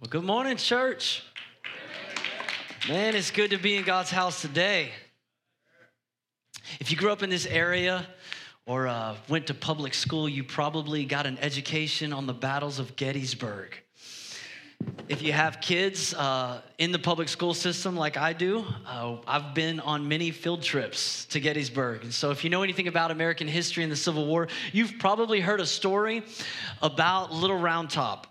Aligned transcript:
Well, 0.00 0.08
good 0.08 0.24
morning, 0.24 0.56
church. 0.56 1.22
Man, 2.88 3.14
it's 3.14 3.30
good 3.30 3.50
to 3.50 3.58
be 3.58 3.76
in 3.76 3.84
God's 3.84 4.10
house 4.10 4.40
today. 4.40 4.92
If 6.80 6.90
you 6.90 6.96
grew 6.96 7.12
up 7.12 7.22
in 7.22 7.28
this 7.28 7.44
area 7.44 8.06
or 8.64 8.88
uh, 8.88 9.16
went 9.28 9.48
to 9.48 9.54
public 9.54 9.92
school, 9.92 10.26
you 10.26 10.42
probably 10.42 11.04
got 11.04 11.26
an 11.26 11.36
education 11.42 12.14
on 12.14 12.26
the 12.26 12.32
battles 12.32 12.78
of 12.78 12.96
Gettysburg. 12.96 13.76
If 15.10 15.20
you 15.20 15.34
have 15.34 15.60
kids 15.60 16.14
uh, 16.14 16.62
in 16.78 16.92
the 16.92 16.98
public 16.98 17.28
school 17.28 17.52
system 17.52 17.94
like 17.94 18.16
I 18.16 18.32
do, 18.32 18.64
uh, 18.86 19.18
I've 19.26 19.54
been 19.54 19.80
on 19.80 20.08
many 20.08 20.30
field 20.30 20.62
trips 20.62 21.26
to 21.26 21.40
Gettysburg. 21.40 22.04
And 22.04 22.14
so, 22.14 22.30
if 22.30 22.42
you 22.42 22.48
know 22.48 22.62
anything 22.62 22.88
about 22.88 23.10
American 23.10 23.46
history 23.46 23.82
and 23.82 23.92
the 23.92 23.96
Civil 23.96 24.24
War, 24.24 24.48
you've 24.72 24.94
probably 24.98 25.40
heard 25.40 25.60
a 25.60 25.66
story 25.66 26.22
about 26.80 27.34
Little 27.34 27.58
Round 27.58 27.90
Top. 27.90 28.29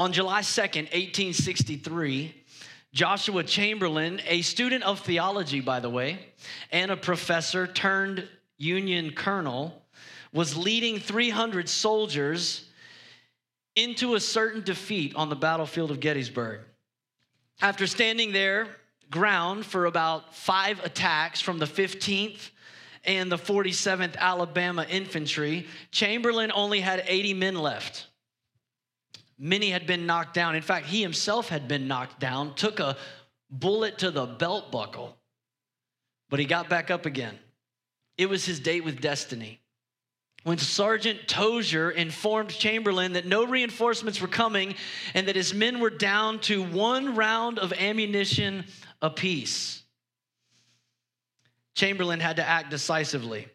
On 0.00 0.14
July 0.14 0.40
2nd, 0.40 0.84
1863, 0.94 2.34
Joshua 2.94 3.44
Chamberlain, 3.44 4.22
a 4.26 4.40
student 4.40 4.82
of 4.82 5.00
theology, 5.00 5.60
by 5.60 5.78
the 5.78 5.90
way, 5.90 6.18
and 6.72 6.90
a 6.90 6.96
professor 6.96 7.66
turned 7.66 8.26
Union 8.56 9.12
colonel, 9.12 9.82
was 10.32 10.56
leading 10.56 10.98
300 10.98 11.68
soldiers 11.68 12.64
into 13.76 14.14
a 14.14 14.20
certain 14.20 14.62
defeat 14.62 15.14
on 15.16 15.28
the 15.28 15.36
battlefield 15.36 15.90
of 15.90 16.00
Gettysburg. 16.00 16.60
After 17.60 17.86
standing 17.86 18.32
there 18.32 18.68
ground 19.10 19.66
for 19.66 19.84
about 19.84 20.34
five 20.34 20.82
attacks 20.82 21.42
from 21.42 21.58
the 21.58 21.66
15th 21.66 22.48
and 23.04 23.30
the 23.30 23.36
47th 23.36 24.16
Alabama 24.16 24.86
Infantry, 24.88 25.66
Chamberlain 25.90 26.50
only 26.54 26.80
had 26.80 27.04
80 27.06 27.34
men 27.34 27.54
left. 27.54 28.06
Many 29.42 29.70
had 29.70 29.86
been 29.86 30.04
knocked 30.04 30.34
down. 30.34 30.54
In 30.54 30.60
fact, 30.60 30.84
he 30.84 31.00
himself 31.00 31.48
had 31.48 31.66
been 31.66 31.88
knocked 31.88 32.20
down, 32.20 32.54
took 32.54 32.78
a 32.78 32.98
bullet 33.48 33.96
to 33.98 34.10
the 34.10 34.26
belt 34.26 34.70
buckle, 34.70 35.16
but 36.28 36.38
he 36.38 36.44
got 36.44 36.68
back 36.68 36.90
up 36.90 37.06
again. 37.06 37.38
It 38.18 38.26
was 38.26 38.44
his 38.44 38.60
date 38.60 38.84
with 38.84 39.00
destiny. 39.00 39.58
When 40.42 40.58
Sergeant 40.58 41.26
Tozier 41.26 41.90
informed 41.90 42.50
Chamberlain 42.50 43.14
that 43.14 43.24
no 43.24 43.46
reinforcements 43.46 44.20
were 44.20 44.28
coming 44.28 44.74
and 45.14 45.26
that 45.26 45.36
his 45.36 45.54
men 45.54 45.80
were 45.80 45.90
down 45.90 46.40
to 46.40 46.62
one 46.62 47.14
round 47.14 47.58
of 47.58 47.72
ammunition 47.72 48.66
apiece, 49.00 49.82
Chamberlain 51.74 52.20
had 52.20 52.36
to 52.36 52.46
act 52.46 52.68
decisively. 52.68 53.48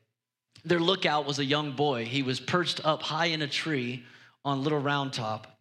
Their 0.63 0.79
lookout 0.79 1.27
was 1.27 1.37
a 1.37 1.45
young 1.45 1.73
boy. 1.73 2.05
He 2.05 2.23
was 2.23 2.39
perched 2.39 2.83
up 2.83 3.03
high 3.03 3.27
in 3.27 3.43
a 3.43 3.47
tree 3.47 4.03
on 4.43 4.63
Little 4.63 4.79
Round 4.79 5.13
Top 5.13 5.54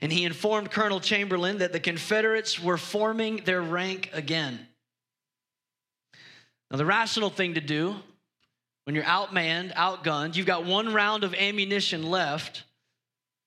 and 0.00 0.12
he 0.12 0.24
informed 0.24 0.70
Colonel 0.70 1.00
Chamberlain 1.00 1.58
that 1.58 1.72
the 1.72 1.80
Confederates 1.80 2.60
were 2.60 2.78
forming 2.78 3.36
their 3.44 3.60
rank 3.60 4.10
again. 4.12 4.66
Now, 6.70 6.76
the 6.76 6.86
rational 6.86 7.30
thing 7.30 7.54
to 7.54 7.60
do 7.60 7.96
when 8.84 8.94
you're 8.94 9.04
outmanned, 9.04 9.74
outgunned, 9.74 10.34
you've 10.34 10.46
got 10.46 10.64
one 10.64 10.94
round 10.94 11.22
of 11.22 11.34
ammunition 11.34 12.02
left, 12.04 12.64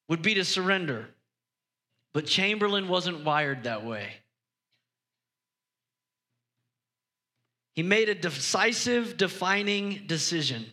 would 0.07 0.21
be 0.21 0.35
to 0.35 0.45
surrender. 0.45 1.07
But 2.13 2.27
Chamberlain 2.27 2.87
wasn't 2.87 3.23
wired 3.23 3.63
that 3.63 3.83
way. 3.83 4.09
He 7.73 7.83
made 7.83 8.09
a 8.09 8.15
decisive, 8.15 9.17
defining 9.17 10.03
decision 10.05 10.65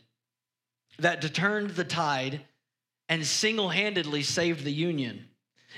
that 0.98 1.23
turned 1.33 1.70
the 1.70 1.84
tide 1.84 2.41
and 3.09 3.25
single 3.25 3.69
handedly 3.69 4.23
saved 4.23 4.64
the 4.64 4.73
Union. 4.73 5.28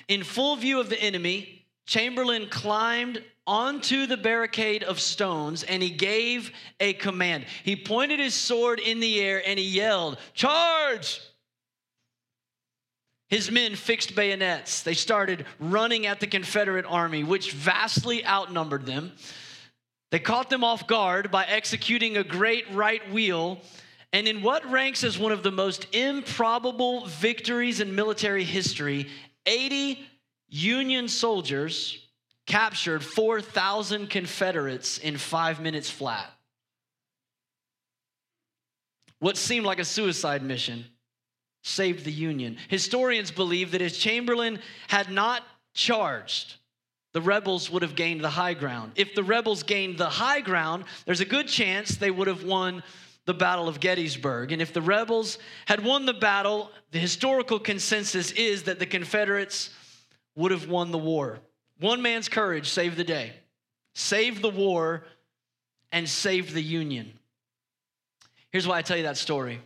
In 0.08 0.24
full 0.24 0.56
view 0.56 0.80
of 0.80 0.88
the 0.88 1.00
enemy, 1.00 1.66
Chamberlain 1.86 2.48
climbed 2.48 3.22
onto 3.46 4.06
the 4.06 4.16
barricade 4.16 4.84
of 4.84 5.00
stones 5.00 5.64
and 5.64 5.82
he 5.82 5.90
gave 5.90 6.52
a 6.78 6.92
command. 6.92 7.44
He 7.64 7.74
pointed 7.74 8.20
his 8.20 8.34
sword 8.34 8.78
in 8.78 9.00
the 9.00 9.20
air 9.20 9.42
and 9.44 9.58
he 9.58 9.64
yelled, 9.64 10.18
Charge! 10.34 11.20
His 13.28 13.50
men 13.50 13.76
fixed 13.76 14.14
bayonets. 14.14 14.82
They 14.82 14.94
started 14.94 15.46
running 15.58 16.06
at 16.06 16.18
the 16.18 16.26
Confederate 16.26 16.84
army, 16.84 17.22
which 17.22 17.52
vastly 17.52 18.26
outnumbered 18.26 18.86
them. 18.86 19.12
They 20.10 20.18
caught 20.18 20.50
them 20.50 20.64
off 20.64 20.88
guard 20.88 21.30
by 21.30 21.44
executing 21.44 22.16
a 22.16 22.24
great 22.24 22.64
right 22.72 23.08
wheel. 23.12 23.60
And 24.12 24.26
in 24.26 24.42
what 24.42 24.68
ranks 24.68 25.04
as 25.04 25.16
one 25.16 25.30
of 25.30 25.44
the 25.44 25.52
most 25.52 25.86
improbable 25.94 27.06
victories 27.06 27.78
in 27.78 27.94
military 27.94 28.42
history, 28.42 29.06
80 29.46 30.06
Union 30.48 31.08
soldiers 31.08 31.98
captured 32.46 33.04
4,000 33.04 34.10
Confederates 34.10 34.98
in 34.98 35.16
five 35.16 35.60
minutes 35.60 35.88
flat. 35.90 36.30
What 39.20 39.36
seemed 39.36 39.66
like 39.66 39.78
a 39.78 39.84
suicide 39.84 40.42
mission 40.42 40.84
saved 41.62 42.04
the 42.04 42.12
Union. 42.12 42.56
Historians 42.68 43.30
believe 43.30 43.72
that 43.72 43.82
if 43.82 43.98
Chamberlain 43.98 44.58
had 44.88 45.10
not 45.10 45.42
charged, 45.74 46.54
the 47.12 47.20
rebels 47.20 47.70
would 47.70 47.82
have 47.82 47.96
gained 47.96 48.22
the 48.22 48.30
high 48.30 48.54
ground. 48.54 48.92
If 48.96 49.14
the 49.14 49.22
rebels 49.22 49.62
gained 49.62 49.98
the 49.98 50.08
high 50.08 50.40
ground, 50.40 50.84
there's 51.04 51.20
a 51.20 51.26
good 51.26 51.48
chance 51.48 51.96
they 51.96 52.10
would 52.10 52.28
have 52.28 52.44
won 52.44 52.82
the 53.26 53.34
Battle 53.34 53.68
of 53.68 53.80
Gettysburg. 53.80 54.52
And 54.52 54.60
if 54.60 54.72
the 54.72 54.82
rebels 54.82 55.38
had 55.66 55.84
won 55.84 56.06
the 56.06 56.14
battle, 56.14 56.70
the 56.90 56.98
historical 56.98 57.58
consensus 57.58 58.32
is 58.32 58.64
that 58.64 58.78
the 58.78 58.86
Confederates 58.86 59.70
would 60.34 60.50
have 60.50 60.68
won 60.68 60.90
the 60.90 60.98
war. 60.98 61.40
One 61.78 62.02
man's 62.02 62.28
courage 62.28 62.68
saved 62.68 62.96
the 62.96 63.04
day, 63.04 63.32
saved 63.94 64.42
the 64.42 64.50
war, 64.50 65.04
and 65.92 66.08
saved 66.08 66.54
the 66.54 66.62
Union. 66.62 67.12
Here's 68.50 68.66
why 68.66 68.78
I 68.78 68.82
tell 68.82 68.96
you 68.96 69.04
that 69.04 69.16
story. 69.16 69.60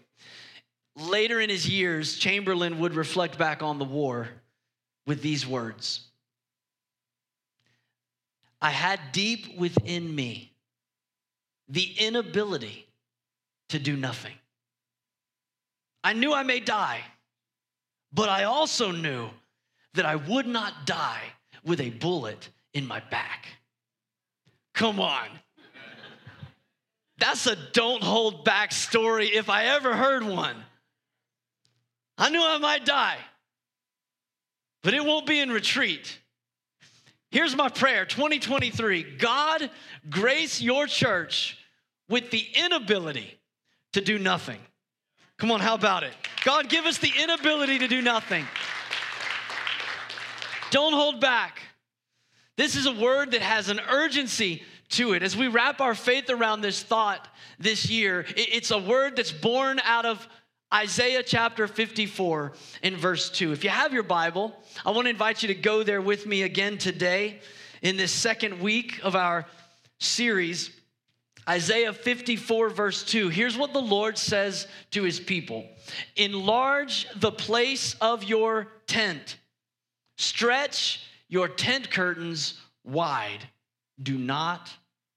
Later 0.96 1.40
in 1.40 1.50
his 1.50 1.68
years, 1.68 2.18
Chamberlain 2.18 2.78
would 2.78 2.94
reflect 2.94 3.38
back 3.38 3.62
on 3.62 3.78
the 3.78 3.84
war 3.84 4.28
with 5.06 5.22
these 5.22 5.46
words 5.46 6.08
I 8.60 8.70
had 8.70 8.98
deep 9.12 9.58
within 9.58 10.14
me 10.14 10.54
the 11.68 11.92
inability 11.98 12.86
to 13.74 13.80
do 13.80 13.96
nothing. 13.96 14.34
I 16.02 16.12
knew 16.12 16.32
I 16.32 16.44
may 16.44 16.60
die, 16.60 17.00
but 18.12 18.28
I 18.28 18.44
also 18.44 18.92
knew 18.92 19.28
that 19.94 20.06
I 20.06 20.16
would 20.16 20.46
not 20.46 20.86
die 20.86 21.22
with 21.64 21.80
a 21.80 21.90
bullet 21.90 22.48
in 22.72 22.86
my 22.86 23.00
back. 23.10 23.48
Come 24.74 25.00
on. 25.00 25.28
That's 27.18 27.46
a 27.46 27.56
don't 27.72 28.02
hold 28.02 28.44
back 28.44 28.72
story 28.72 29.28
if 29.28 29.48
I 29.48 29.66
ever 29.66 29.94
heard 29.94 30.24
one. 30.24 30.56
I 32.16 32.30
knew 32.30 32.42
I 32.42 32.58
might 32.58 32.84
die, 32.84 33.18
but 34.82 34.94
it 34.94 35.04
won't 35.04 35.26
be 35.26 35.40
in 35.40 35.50
retreat. 35.50 36.18
Here's 37.30 37.56
my 37.56 37.68
prayer 37.68 38.04
2023 38.04 39.16
God, 39.18 39.68
grace 40.10 40.60
your 40.60 40.86
church 40.86 41.58
with 42.08 42.30
the 42.30 42.46
inability 42.54 43.38
to 43.94 44.00
do 44.00 44.18
nothing. 44.18 44.58
Come 45.38 45.50
on, 45.50 45.60
how 45.60 45.74
about 45.74 46.04
it? 46.04 46.12
God, 46.44 46.68
give 46.68 46.84
us 46.84 46.98
the 46.98 47.12
inability 47.22 47.78
to 47.80 47.88
do 47.88 48.02
nothing. 48.02 48.44
Don't 50.70 50.92
hold 50.92 51.20
back. 51.20 51.60
This 52.56 52.76
is 52.76 52.86
a 52.86 52.92
word 52.92 53.32
that 53.32 53.42
has 53.42 53.68
an 53.68 53.80
urgency 53.88 54.62
to 54.90 55.12
it. 55.12 55.22
As 55.22 55.36
we 55.36 55.48
wrap 55.48 55.80
our 55.80 55.94
faith 55.94 56.30
around 56.30 56.60
this 56.60 56.82
thought 56.82 57.26
this 57.58 57.88
year, 57.88 58.26
it's 58.36 58.70
a 58.70 58.78
word 58.78 59.16
that's 59.16 59.32
born 59.32 59.80
out 59.80 60.06
of 60.06 60.28
Isaiah 60.72 61.22
chapter 61.22 61.66
54 61.66 62.52
in 62.82 62.96
verse 62.96 63.30
2. 63.30 63.52
If 63.52 63.64
you 63.64 63.70
have 63.70 63.92
your 63.92 64.02
Bible, 64.02 64.52
I 64.84 64.90
want 64.90 65.06
to 65.06 65.10
invite 65.10 65.42
you 65.42 65.48
to 65.48 65.54
go 65.54 65.82
there 65.82 66.00
with 66.00 66.26
me 66.26 66.42
again 66.42 66.78
today 66.78 67.40
in 67.82 67.96
this 67.96 68.12
second 68.12 68.60
week 68.60 69.00
of 69.04 69.14
our 69.14 69.46
series. 70.00 70.70
Isaiah 71.48 71.92
54, 71.92 72.70
verse 72.70 73.04
2. 73.04 73.28
Here's 73.28 73.56
what 73.56 73.72
the 73.72 73.82
Lord 73.82 74.16
says 74.16 74.66
to 74.92 75.02
his 75.02 75.20
people 75.20 75.66
Enlarge 76.16 77.06
the 77.16 77.32
place 77.32 77.96
of 78.00 78.24
your 78.24 78.68
tent 78.86 79.38
Stretch 80.16 81.00
your 81.28 81.48
tent 81.48 81.90
curtains 81.90 82.60
wide. 82.84 83.48
Do 84.02 84.16
not 84.18 84.70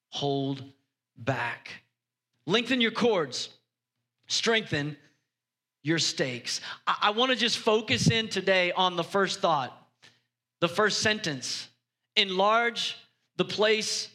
hold 0.09 0.63
back. 1.17 1.83
Lengthen 2.45 2.81
your 2.81 2.91
cords. 2.91 3.49
Strengthen 4.27 4.97
your 5.83 5.99
stakes. 5.99 6.61
I, 6.85 6.97
I 7.03 7.09
want 7.11 7.31
to 7.31 7.37
just 7.37 7.57
focus 7.57 8.09
in 8.09 8.27
today 8.27 8.71
on 8.71 8.95
the 8.95 9.03
first 9.03 9.39
thought, 9.39 9.75
the 10.59 10.67
first 10.67 10.99
sentence. 11.01 11.67
Enlarge 12.15 12.97
the 13.37 13.45
place 13.45 14.09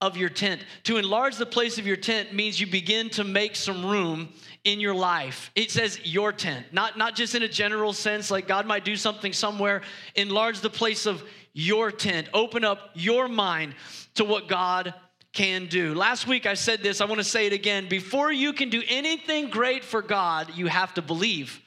of 0.00 0.16
your 0.16 0.28
tent. 0.28 0.62
To 0.84 0.98
enlarge 0.98 1.36
the 1.36 1.46
place 1.46 1.78
of 1.78 1.86
your 1.86 1.96
tent 1.96 2.34
means 2.34 2.60
you 2.60 2.66
begin 2.66 3.08
to 3.10 3.24
make 3.24 3.56
some 3.56 3.84
room 3.86 4.28
in 4.64 4.80
your 4.80 4.94
life. 4.94 5.50
It 5.54 5.70
says 5.70 6.00
your 6.04 6.32
tent, 6.32 6.66
not, 6.72 6.98
not 6.98 7.14
just 7.14 7.34
in 7.34 7.42
a 7.42 7.48
general 7.48 7.92
sense, 7.92 8.30
like 8.30 8.46
God 8.46 8.66
might 8.66 8.84
do 8.84 8.96
something 8.96 9.32
somewhere. 9.32 9.82
Enlarge 10.14 10.60
the 10.60 10.70
place 10.70 11.06
of 11.06 11.22
your 11.52 11.90
tent. 11.90 12.28
Open 12.34 12.64
up 12.64 12.90
your 12.94 13.28
mind 13.28 13.74
to 14.14 14.24
what 14.24 14.48
God 14.48 14.92
can 15.32 15.66
do. 15.66 15.94
Last 15.94 16.26
week 16.26 16.46
I 16.46 16.54
said 16.54 16.82
this, 16.82 17.00
I 17.00 17.04
want 17.06 17.18
to 17.18 17.24
say 17.24 17.46
it 17.46 17.52
again. 17.52 17.88
Before 17.88 18.32
you 18.32 18.52
can 18.52 18.70
do 18.70 18.82
anything 18.88 19.48
great 19.50 19.84
for 19.84 20.02
God, 20.02 20.50
you 20.54 20.66
have 20.66 20.94
to 20.94 21.02
believe 21.02 21.60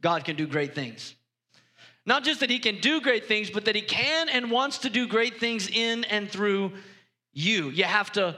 God 0.00 0.24
can 0.24 0.36
do 0.36 0.46
great 0.46 0.74
things. 0.74 1.14
Not 2.04 2.22
just 2.22 2.40
that 2.40 2.50
He 2.50 2.60
can 2.60 2.80
do 2.80 3.00
great 3.00 3.26
things, 3.26 3.50
but 3.50 3.64
that 3.64 3.74
He 3.74 3.82
can 3.82 4.28
and 4.28 4.50
wants 4.50 4.78
to 4.78 4.90
do 4.90 5.06
great 5.06 5.40
things 5.40 5.68
in 5.68 6.04
and 6.04 6.30
through 6.30 6.72
you. 7.36 7.68
You 7.68 7.84
have 7.84 8.10
to 8.12 8.34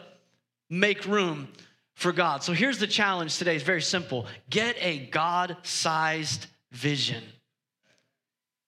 make 0.69 1.07
room 1.07 1.49
for 1.95 2.13
God. 2.13 2.43
So 2.43 2.53
here's 2.53 2.79
the 2.79 2.87
challenge 2.87 3.39
today 3.39 3.55
it's 3.55 3.65
very 3.65 3.83
simple 3.83 4.27
get 4.51 4.77
a 4.81 4.99
God 4.99 5.57
sized 5.63 6.47
vision. 6.73 7.23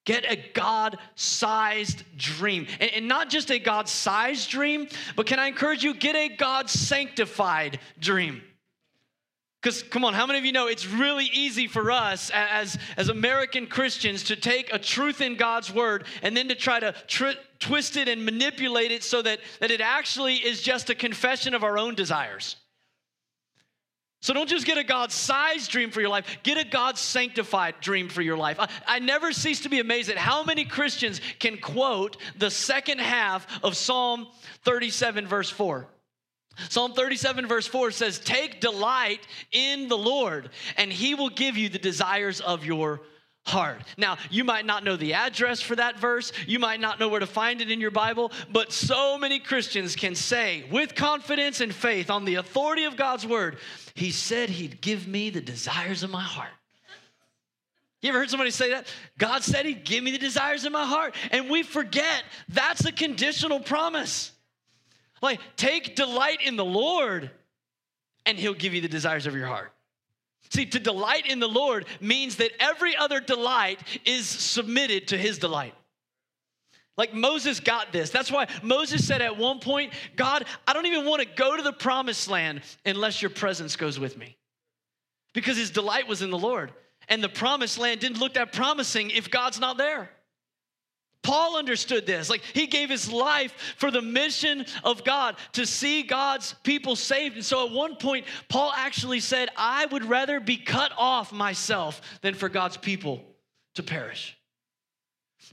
Get 0.07 0.25
a 0.25 0.37
God 0.55 0.97
sized 1.15 2.03
dream. 2.17 2.67
And, 2.81 3.07
not 3.07 3.29
just 3.29 3.51
a 3.51 3.59
God 3.59 3.89
sized 3.89 4.51
dream, 4.51 4.89
but 5.15 5.27
can 5.27 5.39
I 5.39 5.47
encourage 5.47 5.85
you, 5.85 5.95
get 5.95 6.17
a 6.17 6.29
God 6.35 6.71
sanctified 6.71 7.79
dream. 7.99 8.43
Because, 9.61 9.83
come 9.83 10.07
on, 10.07 10.15
how 10.15 10.27
many 10.27 10.39
of 10.39 10.47
you 10.47 10.53
know 10.53 10.69
it's 10.69 10.87
really 10.87 11.27
easy 11.27 11.67
for 11.67 11.91
us 11.91 12.31
as, 12.35 12.79
as 12.97 13.11
American 13.11 13.67
Christians 13.67 14.25
to 14.25 14.37
take 14.37 14.73
a 14.73 14.79
truth 14.79 15.21
in 15.21 15.37
God's 15.37 15.73
word 15.73 16.07
and 16.23 16.35
then 16.35 16.49
to 16.49 16.55
try 16.55 16.81
to 16.81 16.95
twist 17.61 17.97
it 17.97 18.09
and 18.09 18.25
manipulated 18.25 19.03
so 19.03 19.23
that, 19.23 19.41
that 19.61 19.71
it 19.71 19.81
actually 19.81 20.37
is 20.37 20.63
just 20.63 20.91
a 20.91 20.95
confession 20.95 21.55
of 21.55 21.63
our 21.63 21.79
own 21.79 21.95
desires? 21.95 22.57
So 24.23 24.35
don't 24.35 24.49
just 24.49 24.67
get 24.67 24.77
a 24.77 24.85
God 24.85 25.13
sized 25.13 25.71
dream 25.71 25.91
for 25.91 26.01
your 26.01 26.11
life, 26.11 26.39
get 26.43 26.59
a 26.59 26.69
God 26.69 26.99
sanctified 26.99 27.77
dream 27.81 28.09
for 28.09 28.21
your 28.21 28.37
life. 28.37 28.61
I, 28.61 28.69
I, 28.87 28.99
never 28.99 29.33
cease 29.33 29.61
to 29.61 29.71
be 29.71 29.81
amazed 29.81 30.11
at 30.11 30.19
how 30.19 30.45
many 30.45 30.67
Christians 30.67 31.23
can 31.39 31.57
quote 31.57 32.19
the 32.37 32.51
second 32.51 33.01
half 33.01 33.47
of 33.65 33.77
Psalm 33.77 34.27
37, 34.65 35.27
verse 35.27 35.49
4. 35.49 35.87
Psalm 36.69 36.93
37, 36.93 37.47
verse 37.47 37.67
4 37.67 37.91
says, 37.93 38.19
Take 38.19 38.61
delight 38.61 39.27
in 39.53 39.89
the 39.89 39.97
Lord, 39.97 40.51
and 40.77 40.93
he 40.93 41.15
will 41.15 41.31
give 41.31 41.57
you 41.57 41.71
the 41.71 41.79
desires 41.79 42.43
of 42.43 42.67
your 42.67 43.01
heart. 43.51 43.83
Now, 43.97 44.17
you 44.31 44.45
might 44.45 44.65
not 44.65 44.85
know 44.85 44.97
the 44.97 45.15
address 45.15 45.61
for 45.61 45.77
that 45.77 45.99
verse, 45.99 46.33
you 46.47 46.59
might 46.59 46.81
not 46.81 46.99
know 46.99 47.09
where 47.09 47.21
to 47.21 47.27
find 47.27 47.61
it 47.61 47.71
in 47.71 47.81
your 47.81 47.91
Bible, 47.91 48.33
but 48.51 48.73
so 48.73 49.19
many 49.19 49.39
Christians 49.39 49.97
can 49.97 50.15
say 50.15 50.65
with 50.71 50.95
confidence 50.95 51.61
and 51.61 51.75
faith 51.75 52.11
on 52.11 52.25
the 52.25 52.37
authority 52.37 52.85
of 52.85 52.97
God's 52.97 53.27
word, 53.27 53.59
He 53.95 54.11
said 54.11 54.49
He'd 54.49 54.81
give 54.81 55.07
me 55.07 55.31
the 55.31 55.41
desires 55.41 56.03
of 56.03 56.11
my 56.11 56.23
heart. 56.23 56.51
You 58.03 58.09
ever 58.09 58.19
heard 58.19 58.31
somebody 58.31 58.51
say 58.51 58.71
that? 58.71 58.87
God 59.19 59.43
said 59.43 59.67
He'd 59.67 59.85
give 59.85 60.03
me 60.03 60.11
the 60.11 60.19
desires 60.19 60.65
of 60.65 60.73
my 60.73 60.87
heart. 60.87 61.15
And 61.31 61.51
we 61.51 61.63
forget 61.63 62.25
that's 62.49 62.85
a 62.87 62.93
conditional 62.93 63.61
promise. 63.61 64.33
Like, 65.21 65.41
take 65.57 65.97
delight 65.97 66.41
in 66.43 66.57
the 66.57 66.65
Lord, 66.65 67.31
and 68.25 68.39
He'll 68.39 68.55
give 68.55 68.73
you 68.73 68.81
the 68.81 68.89
desires 68.89 69.27
of 69.27 69.35
your 69.35 69.47
heart. 69.47 69.73
See, 70.51 70.67
to 70.67 70.81
delight 70.81 71.27
in 71.27 71.39
the 71.39 71.49
Lord 71.49 71.87
means 72.01 72.37
that 72.37 72.51
every 72.59 72.97
other 72.97 73.21
delight 73.21 73.81
is 74.05 74.27
submitted 74.27 75.09
to 75.09 75.19
His 75.19 75.39
delight. 75.39 75.75
Like 76.97 77.15
Moses 77.15 77.61
got 77.61 77.93
this. 77.93 78.11
That's 78.11 78.31
why 78.31 78.47
Moses 78.63 79.07
said 79.07 79.23
at 79.23 79.39
one 79.39 79.59
point, 79.61 79.95
God, 80.17 80.45
I 80.67 80.75
don't 80.75 80.85
even 80.85 81.07
want 81.07 81.23
to 81.23 81.29
go 81.35 81.57
to 81.57 81.63
the 81.63 81.73
promised 81.73 82.29
land 82.29 82.61
unless 82.85 83.23
your 83.23 83.31
presence 83.31 83.75
goes 83.75 83.99
with 83.99 84.19
me. 84.19 84.37
Because 85.33 85.57
his 85.57 85.71
delight 85.71 86.09
was 86.09 86.21
in 86.21 86.31
the 86.31 86.37
Lord. 86.37 86.73
And 87.09 87.25
the 87.25 87.29
promised 87.31 87.79
land 87.79 88.01
didn't 88.01 88.19
look 88.19 88.35
that 88.35 88.53
promising 88.53 89.11
if 89.11 89.31
God's 89.31 89.59
not 89.59 89.79
there. 89.79 90.11
Paul 91.23 91.57
understood 91.57 92.07
this. 92.07 92.31
Like 92.31 92.43
he 92.55 92.67
gave 92.67 92.89
his 92.89 93.13
life 93.13 93.53
for 93.77 93.91
the 93.91 94.03
mission 94.03 94.65
of 94.85 95.05
God 95.05 95.37
to 95.53 95.67
see 95.67 96.03
God's 96.03 96.55
people 96.63 96.97
saved. 96.97 97.37
And 97.37 97.45
so 97.45 97.67
at 97.67 97.73
one 97.73 97.97
point, 97.97 98.27
Paul 98.49 98.73
actually 98.75 99.21
said, 99.21 99.51
I 99.57 99.87
would 99.87 100.05
rather 100.05 100.41
be 100.41 100.57
cut 100.57 100.93
off 100.97 101.33
myself 101.33 102.01
than 102.23 102.35
for 102.35 102.49
God's 102.49 102.77
people 102.77 103.23
to 103.75 103.83
perish. 103.83 104.37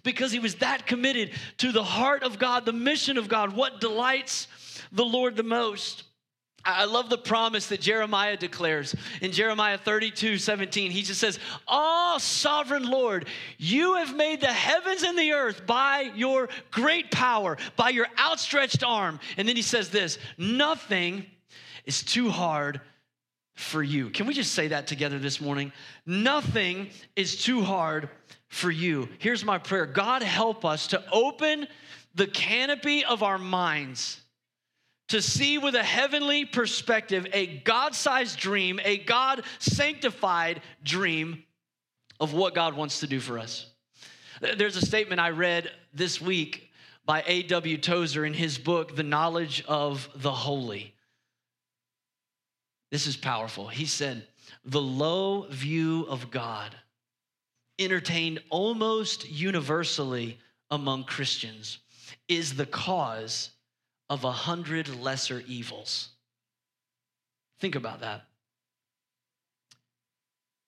Because 0.04 0.32
he 0.32 0.40
was 0.40 0.56
that 0.56 0.88
committed 0.88 1.32
to 1.58 1.72
the 1.72 1.84
heart 1.84 2.24
of 2.24 2.40
God, 2.40 2.66
the 2.66 2.74
mission 2.74 3.18
of 3.18 3.28
God, 3.28 3.54
what 3.54 3.82
delights 3.82 4.48
the 4.92 5.06
Lord 5.06 5.36
the 5.36 5.44
most. 5.44 6.04
I 6.68 6.84
love 6.84 7.10
the 7.10 7.18
promise 7.18 7.68
that 7.68 7.80
Jeremiah 7.80 8.36
declares 8.36 8.94
in 9.22 9.32
Jeremiah 9.32 9.78
32 9.78 10.38
17. 10.38 10.92
He 10.92 11.02
just 11.02 11.22
says, 11.22 11.40
Oh, 11.66 12.18
sovereign 12.20 12.84
Lord, 12.84 13.28
you 13.58 13.96
have 13.96 14.14
made 14.14 14.42
the 14.42 14.48
heavens 14.48 15.04
and 15.04 15.18
the 15.18 15.32
earth 15.32 15.66
by 15.66 16.12
your 16.14 16.50
great 16.72 17.10
power, 17.10 17.58
by 17.78 17.90
your 17.90 18.08
outstretched 18.20 18.84
arm. 18.84 19.20
And 19.38 19.48
then 19.48 19.56
he 19.56 19.62
says 19.62 19.90
this 19.90 20.20
nothing 20.38 21.26
is 21.86 22.04
too 22.04 22.30
hard 22.30 22.82
for 23.56 23.82
you. 23.82 24.10
Can 24.10 24.28
we 24.28 24.34
just 24.34 24.54
say 24.54 24.68
that 24.68 24.88
together 24.88 25.20
this 25.20 25.40
morning? 25.40 25.72
Nothing 26.06 26.90
is 27.16 27.42
too 27.42 27.64
hard 27.64 28.10
for 28.50 28.70
you. 28.70 29.08
Here's 29.20 29.46
my 29.46 29.58
prayer 29.58 29.86
God, 29.86 30.22
help 30.22 30.66
us 30.66 30.88
to 30.88 31.04
open 31.12 31.68
the 32.14 32.28
canopy 32.28 33.06
of 33.06 33.24
our 33.24 33.38
minds 33.38 34.20
to 35.10 35.22
see 35.22 35.58
with 35.58 35.76
a 35.76 35.84
heavenly 35.84 36.46
perspective 36.46 37.28
a 37.34 37.48
God 37.48 37.96
sized 37.96 38.40
dream, 38.40 38.80
a 38.84 38.98
God 38.98 39.44
sanctified 39.60 40.62
dream 40.84 41.44
of 42.20 42.34
what 42.34 42.56
God 42.56 42.76
wants 42.76 43.00
to 43.02 43.08
do 43.08 43.20
for 43.20 43.40
us. 43.40 43.68
There's 44.42 44.76
a 44.76 44.86
statement 44.86 45.20
I 45.20 45.30
read 45.30 45.72
this 45.94 46.22
week 46.22 46.70
by 47.06 47.24
A.W. 47.26 47.78
Tozer 47.78 48.26
in 48.26 48.34
his 48.34 48.58
book, 48.58 48.96
The 48.96 49.04
Knowledge 49.04 49.64
of 49.68 50.10
the 50.16 50.32
Holy. 50.32 50.94
This 52.92 53.08
is 53.08 53.18
powerful. 53.18 53.68
He 53.68 53.86
said, 53.86 54.28
The 54.66 54.82
low 54.82 55.48
view 55.50 56.06
of 56.10 56.30
God, 56.30 56.76
entertained 57.80 58.42
almost 58.50 59.30
universally 59.30 60.38
among 60.70 61.06
Christians, 61.06 61.80
is 62.28 62.56
the 62.56 62.66
cause 62.66 63.52
of 64.10 64.24
a 64.24 64.32
hundred 64.32 64.88
lesser 64.88 65.44
evils. 65.48 66.10
Think 67.60 67.76
about 67.76 68.02
that. 68.02 68.26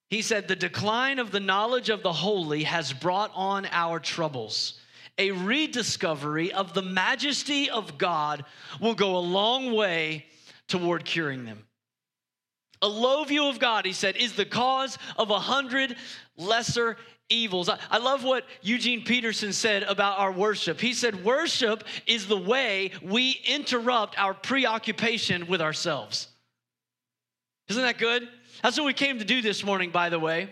He 0.09 0.21
said, 0.21 0.47
The 0.47 0.56
decline 0.56 1.19
of 1.19 1.31
the 1.31 1.39
knowledge 1.39 1.89
of 1.89 2.03
the 2.03 2.13
holy 2.13 2.63
has 2.63 2.94
brought 2.94 3.31
on 3.36 3.68
our 3.71 4.00
troubles. 4.00 4.80
A 5.18 5.31
rediscovery 5.31 6.51
of 6.51 6.74
the 6.74 6.81
majesty 6.81 7.69
of 7.69 7.98
God 7.98 8.46
will 8.79 8.96
go 8.96 9.17
a 9.17 9.19
long 9.19 9.74
way 9.74 10.25
toward 10.67 11.05
curing 11.05 11.46
them. 11.46 11.65
A 12.81 12.88
low 12.88 13.25
view 13.25 13.48
of 13.48 13.60
God, 13.60 13.86
he 13.86 13.91
said, 13.91 14.15
is 14.15 14.34
the 14.34 14.46
cause 14.46 14.98
of 15.17 15.29
a 15.29 15.39
hundred 15.39 15.98
lesser 16.38 16.96
evils. 17.29 17.69
I, 17.69 17.98
love 17.98 18.24
what 18.24 18.45
Eugene 18.62 19.03
Peterson 19.03 19.53
said 19.53 19.83
about 19.83 20.19
our 20.19 20.31
worship. 20.31 20.79
He 20.79 20.93
said, 20.93 21.24
Worship 21.24 21.83
is 22.05 22.27
the 22.27 22.38
way 22.38 22.91
we 23.01 23.39
interrupt 23.48 24.19
our 24.19 24.33
preoccupation 24.33 25.48
with 25.48 25.62
ourselves. 25.62 26.27
Isn't 27.69 27.83
that 27.83 27.98
good? 27.98 28.27
That's 28.63 28.77
what 28.77 28.86
we 28.86 28.93
came 28.93 29.19
to 29.19 29.25
do 29.25 29.41
this 29.41 29.63
morning, 29.63 29.91
by 29.91 30.09
the 30.09 30.19
way. 30.19 30.50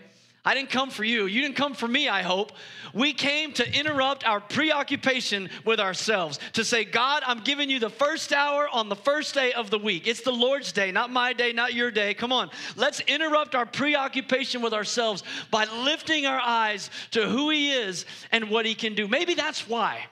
I 0.48 0.54
didn't 0.54 0.70
come 0.70 0.88
for 0.88 1.04
you. 1.04 1.26
You 1.26 1.42
didn't 1.42 1.56
come 1.56 1.74
for 1.74 1.86
me, 1.86 2.08
I 2.08 2.22
hope. 2.22 2.52
We 2.94 3.12
came 3.12 3.52
to 3.52 3.78
interrupt 3.78 4.26
our 4.26 4.40
preoccupation 4.40 5.50
with 5.66 5.78
ourselves, 5.78 6.40
to 6.54 6.64
say, 6.64 6.86
God, 6.86 7.22
I'm 7.26 7.40
giving 7.40 7.68
you 7.68 7.78
the 7.78 7.90
first 7.90 8.32
hour 8.32 8.66
on 8.66 8.88
the 8.88 8.96
first 8.96 9.34
day 9.34 9.52
of 9.52 9.68
the 9.68 9.78
week. 9.78 10.06
It's 10.06 10.22
the 10.22 10.32
Lord's 10.32 10.72
day, 10.72 10.90
not 10.90 11.10
my 11.10 11.34
day, 11.34 11.52
not 11.52 11.74
your 11.74 11.90
day. 11.90 12.14
Come 12.14 12.32
on. 12.32 12.48
Let's 12.76 13.00
interrupt 13.00 13.54
our 13.54 13.66
preoccupation 13.66 14.62
with 14.62 14.72
ourselves 14.72 15.22
by 15.50 15.66
lifting 15.66 16.24
our 16.24 16.40
eyes 16.40 16.88
to 17.10 17.28
who 17.28 17.50
He 17.50 17.70
is 17.70 18.06
and 18.32 18.48
what 18.48 18.64
He 18.64 18.74
can 18.74 18.94
do. 18.94 19.06
Maybe 19.06 19.34
that's 19.34 19.68
why. 19.68 20.06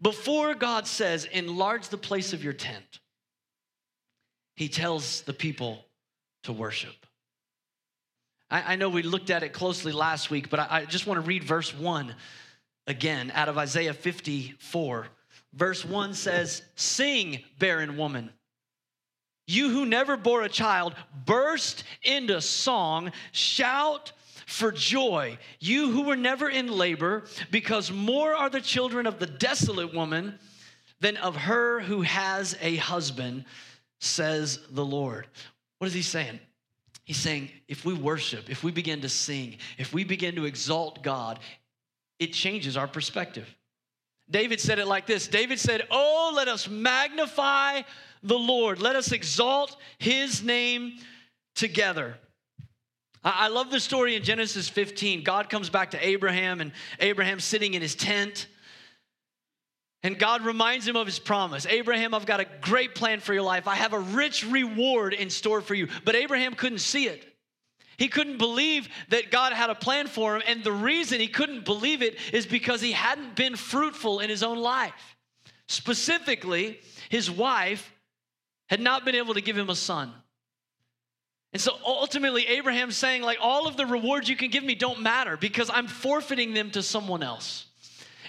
Before 0.00 0.54
God 0.54 0.86
says, 0.86 1.24
enlarge 1.24 1.88
the 1.88 1.98
place 1.98 2.32
of 2.32 2.44
your 2.44 2.52
tent, 2.52 3.00
He 4.54 4.68
tells 4.68 5.22
the 5.22 5.32
people 5.34 5.84
to 6.44 6.52
worship. 6.52 7.01
I, 8.52 8.74
I 8.74 8.76
know 8.76 8.90
we 8.90 9.02
looked 9.02 9.30
at 9.30 9.42
it 9.42 9.52
closely 9.52 9.90
last 9.90 10.30
week, 10.30 10.50
but 10.50 10.60
I, 10.60 10.66
I 10.70 10.84
just 10.84 11.06
want 11.06 11.20
to 11.20 11.26
read 11.26 11.42
verse 11.42 11.74
1 11.74 12.14
again 12.86 13.32
out 13.34 13.48
of 13.48 13.58
Isaiah 13.58 13.94
54. 13.94 15.06
Verse 15.54 15.84
1 15.84 16.14
says, 16.14 16.62
Sing, 16.76 17.40
barren 17.58 17.96
woman. 17.96 18.30
You 19.48 19.70
who 19.70 19.86
never 19.86 20.16
bore 20.16 20.42
a 20.42 20.48
child, 20.48 20.94
burst 21.24 21.82
into 22.04 22.40
song, 22.40 23.10
shout 23.32 24.12
for 24.46 24.70
joy. 24.70 25.38
You 25.58 25.90
who 25.90 26.02
were 26.02 26.16
never 26.16 26.48
in 26.48 26.68
labor, 26.68 27.24
because 27.50 27.90
more 27.90 28.34
are 28.34 28.50
the 28.50 28.60
children 28.60 29.06
of 29.06 29.18
the 29.18 29.26
desolate 29.26 29.94
woman 29.94 30.38
than 31.00 31.16
of 31.16 31.34
her 31.34 31.80
who 31.80 32.02
has 32.02 32.56
a 32.60 32.76
husband, 32.76 33.46
says 34.00 34.60
the 34.70 34.84
Lord. 34.84 35.26
What 35.78 35.88
is 35.88 35.94
he 35.94 36.02
saying? 36.02 36.38
He's 37.04 37.16
saying, 37.16 37.50
if 37.68 37.84
we 37.84 37.94
worship, 37.94 38.48
if 38.48 38.62
we 38.62 38.70
begin 38.70 39.00
to 39.00 39.08
sing, 39.08 39.56
if 39.78 39.92
we 39.92 40.04
begin 40.04 40.36
to 40.36 40.44
exalt 40.44 41.02
God, 41.02 41.40
it 42.18 42.32
changes 42.32 42.76
our 42.76 42.86
perspective. 42.86 43.52
David 44.30 44.60
said 44.60 44.78
it 44.78 44.86
like 44.86 45.06
this 45.06 45.26
David 45.26 45.58
said, 45.58 45.82
Oh, 45.90 46.32
let 46.34 46.48
us 46.48 46.68
magnify 46.68 47.82
the 48.22 48.38
Lord, 48.38 48.80
let 48.80 48.96
us 48.96 49.12
exalt 49.12 49.76
his 49.98 50.42
name 50.42 50.98
together. 51.54 52.16
I 53.24 53.48
love 53.48 53.70
the 53.70 53.78
story 53.78 54.16
in 54.16 54.24
Genesis 54.24 54.68
15. 54.68 55.22
God 55.22 55.48
comes 55.48 55.70
back 55.70 55.92
to 55.92 56.06
Abraham, 56.06 56.60
and 56.60 56.72
Abraham's 56.98 57.44
sitting 57.44 57.74
in 57.74 57.82
his 57.82 57.94
tent. 57.94 58.48
And 60.02 60.18
God 60.18 60.44
reminds 60.44 60.86
him 60.86 60.96
of 60.96 61.06
his 61.06 61.18
promise 61.18 61.64
Abraham, 61.66 62.14
I've 62.14 62.26
got 62.26 62.40
a 62.40 62.46
great 62.60 62.94
plan 62.94 63.20
for 63.20 63.32
your 63.32 63.42
life. 63.42 63.68
I 63.68 63.76
have 63.76 63.92
a 63.92 64.00
rich 64.00 64.44
reward 64.44 65.14
in 65.14 65.30
store 65.30 65.60
for 65.60 65.74
you. 65.74 65.88
But 66.04 66.16
Abraham 66.16 66.54
couldn't 66.54 66.80
see 66.80 67.06
it. 67.06 67.24
He 67.98 68.08
couldn't 68.08 68.38
believe 68.38 68.88
that 69.10 69.30
God 69.30 69.52
had 69.52 69.70
a 69.70 69.74
plan 69.74 70.08
for 70.08 70.34
him. 70.34 70.42
And 70.46 70.64
the 70.64 70.72
reason 70.72 71.20
he 71.20 71.28
couldn't 71.28 71.64
believe 71.64 72.02
it 72.02 72.16
is 72.32 72.46
because 72.46 72.80
he 72.80 72.92
hadn't 72.92 73.36
been 73.36 73.54
fruitful 73.54 74.18
in 74.18 74.28
his 74.28 74.42
own 74.42 74.58
life. 74.58 75.16
Specifically, 75.68 76.80
his 77.08 77.30
wife 77.30 77.92
had 78.68 78.80
not 78.80 79.04
been 79.04 79.14
able 79.14 79.34
to 79.34 79.40
give 79.40 79.56
him 79.56 79.70
a 79.70 79.76
son. 79.76 80.12
And 81.52 81.60
so 81.60 81.76
ultimately, 81.84 82.46
Abraham's 82.46 82.96
saying, 82.96 83.22
like, 83.22 83.38
all 83.40 83.68
of 83.68 83.76
the 83.76 83.86
rewards 83.86 84.28
you 84.28 84.36
can 84.36 84.50
give 84.50 84.64
me 84.64 84.74
don't 84.74 85.00
matter 85.00 85.36
because 85.36 85.70
I'm 85.72 85.86
forfeiting 85.86 86.54
them 86.54 86.70
to 86.72 86.82
someone 86.82 87.22
else. 87.22 87.66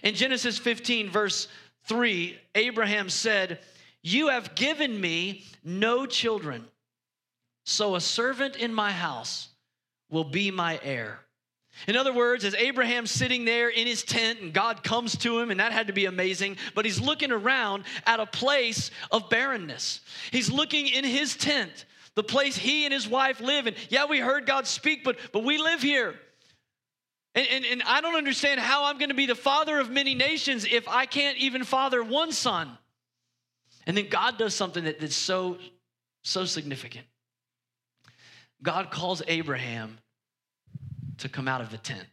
In 0.03 0.15
Genesis 0.15 0.57
15, 0.57 1.09
verse 1.09 1.47
3, 1.85 2.37
Abraham 2.55 3.09
said, 3.09 3.59
You 4.01 4.27
have 4.27 4.53
given 4.53 4.99
me 4.99 5.45
no 5.63 6.05
children, 6.05 6.65
so 7.65 7.95
a 7.95 8.01
servant 8.01 8.57
in 8.57 8.73
my 8.73 8.91
house 8.91 9.47
will 10.11 10.25
be 10.25 10.51
my 10.51 10.79
heir. 10.83 11.19
In 11.87 11.95
other 11.95 12.13
words, 12.13 12.45
as 12.45 12.53
Abraham's 12.53 13.09
sitting 13.09 13.45
there 13.45 13.69
in 13.69 13.87
his 13.87 14.03
tent 14.03 14.41
and 14.41 14.53
God 14.53 14.83
comes 14.83 15.17
to 15.17 15.39
him, 15.39 15.49
and 15.49 15.59
that 15.59 15.71
had 15.71 15.87
to 15.87 15.93
be 15.93 16.05
amazing, 16.05 16.57
but 16.75 16.85
he's 16.85 17.01
looking 17.01 17.31
around 17.31 17.85
at 18.05 18.19
a 18.19 18.25
place 18.25 18.91
of 19.11 19.29
barrenness. 19.29 20.01
He's 20.31 20.51
looking 20.51 20.87
in 20.87 21.03
his 21.03 21.35
tent, 21.35 21.85
the 22.13 22.23
place 22.23 22.55
he 22.55 22.85
and 22.85 22.93
his 22.93 23.07
wife 23.07 23.41
live. 23.41 23.65
And 23.65 23.75
yeah, 23.89 24.05
we 24.05 24.19
heard 24.19 24.45
God 24.45 24.67
speak, 24.67 25.03
but, 25.03 25.17
but 25.31 25.43
we 25.43 25.57
live 25.57 25.81
here. 25.81 26.13
And, 27.35 27.47
and, 27.47 27.65
and 27.65 27.83
I 27.83 28.01
don't 28.01 28.15
understand 28.15 28.59
how 28.59 28.85
I'm 28.85 28.97
going 28.97 29.09
to 29.09 29.15
be 29.15 29.25
the 29.25 29.35
father 29.35 29.79
of 29.79 29.89
many 29.89 30.13
nations 30.13 30.65
if 30.65 30.87
I 30.87 31.05
can't 31.05 31.37
even 31.37 31.63
father 31.63 32.03
one 32.03 32.31
son. 32.31 32.77
And 33.85 33.97
then 33.97 34.07
God 34.07 34.37
does 34.37 34.53
something 34.53 34.83
that, 34.83 34.99
that's 34.99 35.15
so, 35.15 35.57
so 36.23 36.45
significant. 36.45 37.05
God 38.61 38.91
calls 38.91 39.21
Abraham 39.27 39.97
to 41.17 41.29
come 41.29 41.47
out 41.47 41.61
of 41.61 41.69
the 41.69 41.77
tent. 41.77 42.07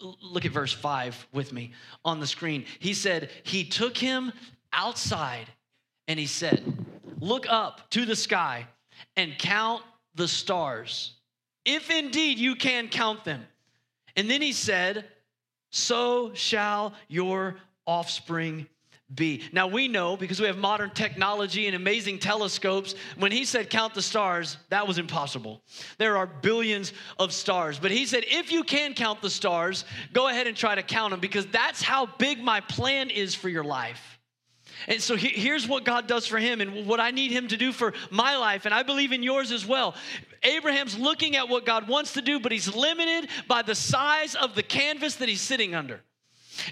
Look 0.00 0.46
at 0.46 0.50
verse 0.50 0.72
5 0.72 1.28
with 1.32 1.52
me 1.52 1.72
on 2.04 2.20
the 2.20 2.26
screen. 2.26 2.64
He 2.78 2.94
said, 2.94 3.30
He 3.42 3.64
took 3.64 3.96
him 3.96 4.32
outside 4.72 5.46
and 6.08 6.18
he 6.18 6.26
said, 6.26 6.62
Look 7.20 7.46
up 7.48 7.90
to 7.90 8.06
the 8.06 8.16
sky 8.16 8.66
and 9.16 9.38
count 9.38 9.82
the 10.14 10.26
stars, 10.26 11.14
if 11.64 11.90
indeed 11.90 12.38
you 12.38 12.56
can 12.56 12.88
count 12.88 13.24
them. 13.24 13.44
And 14.20 14.28
then 14.28 14.42
he 14.42 14.52
said, 14.52 15.06
So 15.70 16.34
shall 16.34 16.92
your 17.08 17.56
offspring 17.86 18.66
be. 19.14 19.40
Now 19.50 19.66
we 19.66 19.88
know 19.88 20.14
because 20.14 20.38
we 20.38 20.46
have 20.46 20.58
modern 20.58 20.90
technology 20.90 21.66
and 21.68 21.74
amazing 21.74 22.18
telescopes, 22.18 22.94
when 23.16 23.32
he 23.32 23.46
said 23.46 23.70
count 23.70 23.94
the 23.94 24.02
stars, 24.02 24.58
that 24.68 24.86
was 24.86 24.98
impossible. 24.98 25.62
There 25.96 26.18
are 26.18 26.26
billions 26.26 26.92
of 27.18 27.32
stars. 27.32 27.78
But 27.78 27.92
he 27.92 28.04
said, 28.04 28.24
if 28.26 28.52
you 28.52 28.62
can 28.62 28.92
count 28.92 29.22
the 29.22 29.30
stars, 29.30 29.86
go 30.12 30.28
ahead 30.28 30.46
and 30.46 30.54
try 30.54 30.74
to 30.74 30.82
count 30.82 31.12
them 31.12 31.20
because 31.20 31.46
that's 31.46 31.80
how 31.80 32.04
big 32.18 32.40
my 32.40 32.60
plan 32.60 33.08
is 33.08 33.34
for 33.34 33.48
your 33.48 33.64
life. 33.64 34.19
And 34.88 35.00
so 35.00 35.16
here's 35.16 35.68
what 35.68 35.84
God 35.84 36.06
does 36.06 36.26
for 36.26 36.38
him 36.38 36.60
and 36.60 36.86
what 36.86 37.00
I 37.00 37.10
need 37.10 37.30
him 37.30 37.48
to 37.48 37.56
do 37.56 37.72
for 37.72 37.92
my 38.10 38.36
life, 38.36 38.64
and 38.64 38.74
I 38.74 38.82
believe 38.82 39.12
in 39.12 39.22
yours 39.22 39.52
as 39.52 39.66
well. 39.66 39.94
Abraham's 40.42 40.98
looking 40.98 41.36
at 41.36 41.48
what 41.48 41.66
God 41.66 41.88
wants 41.88 42.14
to 42.14 42.22
do, 42.22 42.40
but 42.40 42.52
he's 42.52 42.74
limited 42.74 43.28
by 43.46 43.62
the 43.62 43.74
size 43.74 44.34
of 44.34 44.54
the 44.54 44.62
canvas 44.62 45.16
that 45.16 45.28
he's 45.28 45.40
sitting 45.40 45.74
under. 45.74 46.00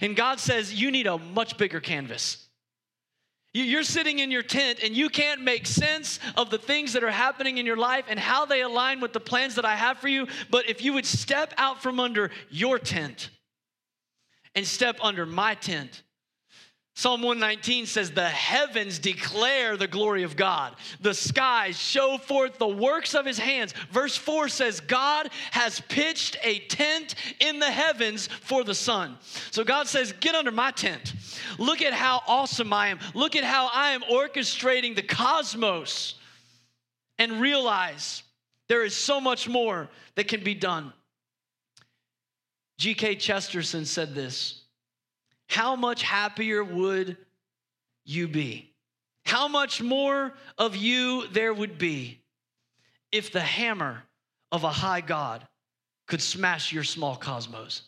And 0.00 0.16
God 0.16 0.40
says, 0.40 0.72
You 0.72 0.90
need 0.90 1.06
a 1.06 1.18
much 1.18 1.56
bigger 1.56 1.80
canvas. 1.80 2.48
You're 3.54 3.82
sitting 3.82 4.18
in 4.18 4.30
your 4.30 4.42
tent 4.42 4.80
and 4.84 4.94
you 4.94 5.08
can't 5.08 5.42
make 5.42 5.66
sense 5.66 6.20
of 6.36 6.50
the 6.50 6.58
things 6.58 6.92
that 6.92 7.02
are 7.02 7.10
happening 7.10 7.56
in 7.58 7.64
your 7.64 7.78
life 7.78 8.04
and 8.08 8.18
how 8.18 8.44
they 8.44 8.60
align 8.60 9.00
with 9.00 9.12
the 9.12 9.20
plans 9.20 9.54
that 9.54 9.64
I 9.64 9.74
have 9.74 9.98
for 9.98 10.08
you. 10.08 10.26
But 10.50 10.68
if 10.68 10.84
you 10.84 10.92
would 10.92 11.06
step 11.06 11.54
out 11.56 11.82
from 11.82 11.98
under 11.98 12.30
your 12.50 12.78
tent 12.78 13.30
and 14.54 14.66
step 14.66 14.98
under 15.02 15.24
my 15.24 15.54
tent, 15.54 16.02
Psalm 16.98 17.22
119 17.22 17.86
says, 17.86 18.10
The 18.10 18.28
heavens 18.28 18.98
declare 18.98 19.76
the 19.76 19.86
glory 19.86 20.24
of 20.24 20.34
God. 20.34 20.74
The 21.00 21.14
skies 21.14 21.78
show 21.78 22.18
forth 22.18 22.58
the 22.58 22.66
works 22.66 23.14
of 23.14 23.24
his 23.24 23.38
hands. 23.38 23.72
Verse 23.92 24.16
4 24.16 24.48
says, 24.48 24.80
God 24.80 25.30
has 25.52 25.78
pitched 25.82 26.36
a 26.42 26.58
tent 26.58 27.14
in 27.38 27.60
the 27.60 27.70
heavens 27.70 28.26
for 28.26 28.64
the 28.64 28.74
sun. 28.74 29.16
So 29.52 29.62
God 29.62 29.86
says, 29.86 30.10
Get 30.10 30.34
under 30.34 30.50
my 30.50 30.72
tent. 30.72 31.14
Look 31.56 31.82
at 31.82 31.92
how 31.92 32.20
awesome 32.26 32.72
I 32.72 32.88
am. 32.88 32.98
Look 33.14 33.36
at 33.36 33.44
how 33.44 33.70
I 33.72 33.92
am 33.92 34.02
orchestrating 34.02 34.96
the 34.96 35.02
cosmos. 35.02 36.16
And 37.16 37.40
realize 37.40 38.24
there 38.68 38.84
is 38.84 38.96
so 38.96 39.20
much 39.20 39.48
more 39.48 39.88
that 40.16 40.26
can 40.26 40.42
be 40.42 40.56
done. 40.56 40.92
G.K. 42.78 43.14
Chesterton 43.14 43.84
said 43.84 44.16
this 44.16 44.57
how 45.48 45.76
much 45.76 46.02
happier 46.02 46.62
would 46.62 47.16
you 48.04 48.28
be? 48.28 48.72
How 49.24 49.48
much 49.48 49.82
more 49.82 50.34
of 50.56 50.76
you 50.76 51.26
there 51.28 51.52
would 51.52 51.78
be 51.78 52.20
if 53.12 53.32
the 53.32 53.40
hammer 53.40 54.02
of 54.52 54.64
a 54.64 54.70
high 54.70 55.00
God 55.00 55.46
could 56.06 56.22
smash 56.22 56.72
your 56.72 56.84
small 56.84 57.16
cosmos? 57.16 57.82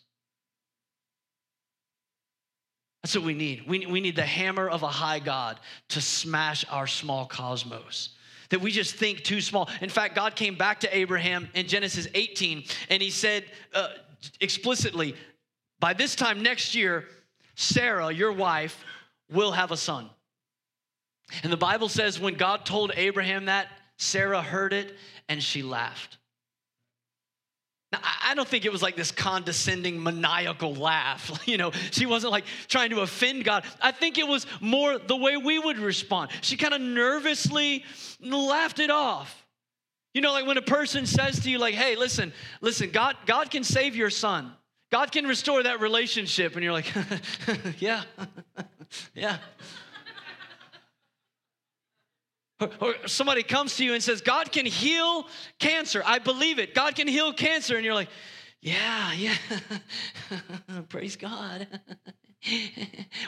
That's 3.02 3.14
what 3.14 3.24
we 3.24 3.34
need. 3.34 3.66
We, 3.66 3.86
we 3.86 4.00
need 4.00 4.16
the 4.16 4.22
hammer 4.22 4.68
of 4.68 4.82
a 4.82 4.88
high 4.88 5.20
God 5.20 5.58
to 5.88 6.00
smash 6.00 6.66
our 6.70 6.86
small 6.86 7.24
cosmos. 7.24 8.10
That 8.50 8.60
we 8.60 8.70
just 8.70 8.96
think 8.96 9.22
too 9.22 9.40
small. 9.40 9.70
In 9.80 9.88
fact, 9.88 10.14
God 10.14 10.34
came 10.34 10.56
back 10.56 10.80
to 10.80 10.96
Abraham 10.96 11.48
in 11.54 11.66
Genesis 11.66 12.08
18 12.14 12.64
and 12.90 13.00
he 13.00 13.10
said 13.10 13.44
uh, 13.74 13.88
explicitly, 14.40 15.14
by 15.78 15.94
this 15.94 16.14
time 16.14 16.42
next 16.42 16.74
year, 16.74 17.06
Sarah, 17.60 18.10
your 18.10 18.32
wife, 18.32 18.82
will 19.30 19.52
have 19.52 19.70
a 19.70 19.76
son. 19.76 20.08
And 21.42 21.52
the 21.52 21.58
Bible 21.58 21.90
says 21.90 22.18
when 22.18 22.34
God 22.34 22.64
told 22.64 22.90
Abraham 22.96 23.44
that, 23.44 23.68
Sarah 23.98 24.40
heard 24.40 24.72
it 24.72 24.96
and 25.28 25.42
she 25.42 25.62
laughed. 25.62 26.16
Now, 27.92 27.98
I 28.24 28.34
don't 28.34 28.48
think 28.48 28.64
it 28.64 28.72
was 28.72 28.80
like 28.80 28.96
this 28.96 29.12
condescending, 29.12 30.02
maniacal 30.02 30.74
laugh. 30.74 31.30
You 31.46 31.58
know, 31.58 31.70
she 31.90 32.06
wasn't 32.06 32.32
like 32.32 32.44
trying 32.66 32.90
to 32.90 33.00
offend 33.00 33.44
God. 33.44 33.64
I 33.82 33.92
think 33.92 34.16
it 34.16 34.26
was 34.26 34.46
more 34.60 34.98
the 34.98 35.16
way 35.16 35.36
we 35.36 35.58
would 35.58 35.78
respond. 35.78 36.30
She 36.40 36.56
kind 36.56 36.72
of 36.72 36.80
nervously 36.80 37.84
laughed 38.20 38.78
it 38.78 38.90
off. 38.90 39.46
You 40.14 40.22
know, 40.22 40.32
like 40.32 40.46
when 40.46 40.56
a 40.56 40.62
person 40.62 41.04
says 41.04 41.40
to 41.40 41.50
you, 41.50 41.58
like, 41.58 41.74
hey, 41.74 41.94
listen, 41.96 42.32
listen, 42.62 42.90
God, 42.90 43.16
God 43.26 43.50
can 43.50 43.64
save 43.64 43.96
your 43.96 44.10
son. 44.10 44.52
God 44.90 45.12
can 45.12 45.26
restore 45.26 45.62
that 45.62 45.80
relationship. 45.80 46.54
And 46.54 46.64
you're 46.64 46.73
like, 46.73 46.92
yeah, 47.78 48.02
yeah. 49.14 49.38
Or, 52.80 52.94
somebody 53.06 53.42
comes 53.42 53.76
to 53.76 53.85
you 53.85 53.94
and 53.94 54.02
says, 54.02 54.20
God 54.20 54.52
can 54.52 54.66
heal 54.66 55.26
cancer. 55.59 56.02
I 56.04 56.18
believe 56.18 56.59
it. 56.59 56.75
God 56.75 56.94
can 56.94 57.09
heal 57.09 57.32
cancer. 57.32 57.76
And 57.76 57.85
you're 57.85 57.94
like, 57.94 58.11
yeah, 58.61 59.12
yeah. 59.14 59.35
Praise 60.88 61.16
God. 61.16 61.66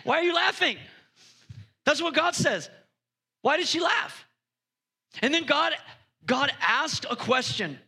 Why 0.04 0.19
are 0.19 0.23
you 0.23 0.35
laughing? 0.35 0.76
That's 1.85 2.02
what 2.02 2.12
God 2.12 2.35
says. 2.35 2.69
Why 3.40 3.57
did 3.57 3.66
she 3.66 3.81
laugh? 3.81 4.26
And 5.23 5.33
then 5.33 5.45
God, 5.45 5.73
God 6.26 6.52
asked 6.61 7.07
a 7.09 7.16
question. 7.16 7.78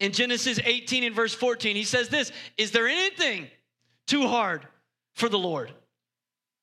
In 0.00 0.12
Genesis 0.12 0.58
18 0.64 1.04
and 1.04 1.14
verse 1.14 1.34
14, 1.34 1.76
he 1.76 1.84
says 1.84 2.08
this 2.08 2.32
Is 2.56 2.72
there 2.72 2.86
anything 2.88 3.48
too 4.06 4.26
hard 4.26 4.66
for 5.14 5.28
the 5.28 5.38
Lord? 5.38 5.72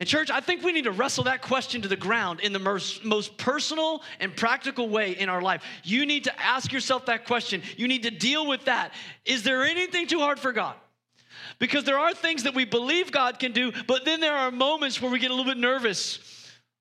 And, 0.02 0.10
church, 0.10 0.32
I 0.32 0.40
think 0.40 0.64
we 0.64 0.72
need 0.72 0.86
to 0.86 0.92
wrestle 0.92 1.26
that 1.26 1.44
question 1.44 1.84
to 1.84 1.88
the 1.88 1.96
ground 1.96 2.40
in 2.40 2.54
the 2.54 2.60
most, 2.60 3.38
personal 3.38 4.02
and 4.20 4.36
practical 4.36 4.90
way 4.90 5.12
in 5.12 5.30
our 5.30 5.44
life. 5.44 5.64
You 5.84 6.08
need 6.08 6.24
to 6.24 6.42
ask 6.42 6.74
yourself 6.74 7.06
that 7.06 7.28
question. 7.28 7.62
You 7.78 7.88
need 7.88 8.02
to 8.04 8.10
deal 8.10 8.48
with 8.48 8.66
that. 8.66 8.94
Is 9.26 9.44
there 9.44 9.64
anything 9.64 10.08
too 10.08 10.18
hard 10.18 10.40
for 10.40 10.54
God? 10.54 10.76
Because 11.60 11.84
there 11.84 12.00
are 12.00 12.16
things 12.16 12.42
that 12.44 12.56
we 12.56 12.66
believe 12.66 13.12
God 13.12 13.38
can 13.38 13.52
do, 13.52 13.72
but 13.86 14.04
then 14.04 14.22
there 14.22 14.36
are 14.36 14.50
moments 14.50 15.00
where 15.00 15.12
we 15.12 15.20
get 15.20 15.30
a 15.30 15.36
little 15.36 15.52
bit 15.52 15.60
nervous 15.60 16.18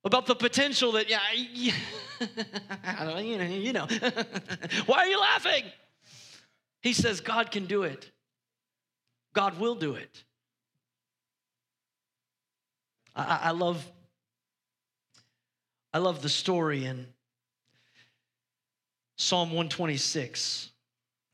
about 0.02 0.24
the 0.24 0.34
potential 0.34 0.92
that, 0.92 1.10
yeah, 1.10 1.20
yeah 1.52 1.74
I 2.84 3.04
don't, 3.04 3.24
you 3.26 3.36
know, 3.36 3.44
you 3.44 3.72
know. 3.74 3.86
why 4.86 4.98
are 5.00 5.06
you 5.06 5.20
laughing? 5.20 5.64
He 6.80 6.92
says 6.92 7.20
God 7.20 7.50
can 7.50 7.66
do 7.66 7.82
it. 7.82 8.10
God 9.34 9.58
will 9.60 9.74
do 9.74 9.94
it. 9.94 10.24
I, 13.14 13.40
I 13.44 13.50
love 13.50 13.84
I 15.92 15.98
love 15.98 16.22
the 16.22 16.28
story 16.28 16.84
in 16.84 17.06
Psalm 19.16 19.48
126. 19.48 20.70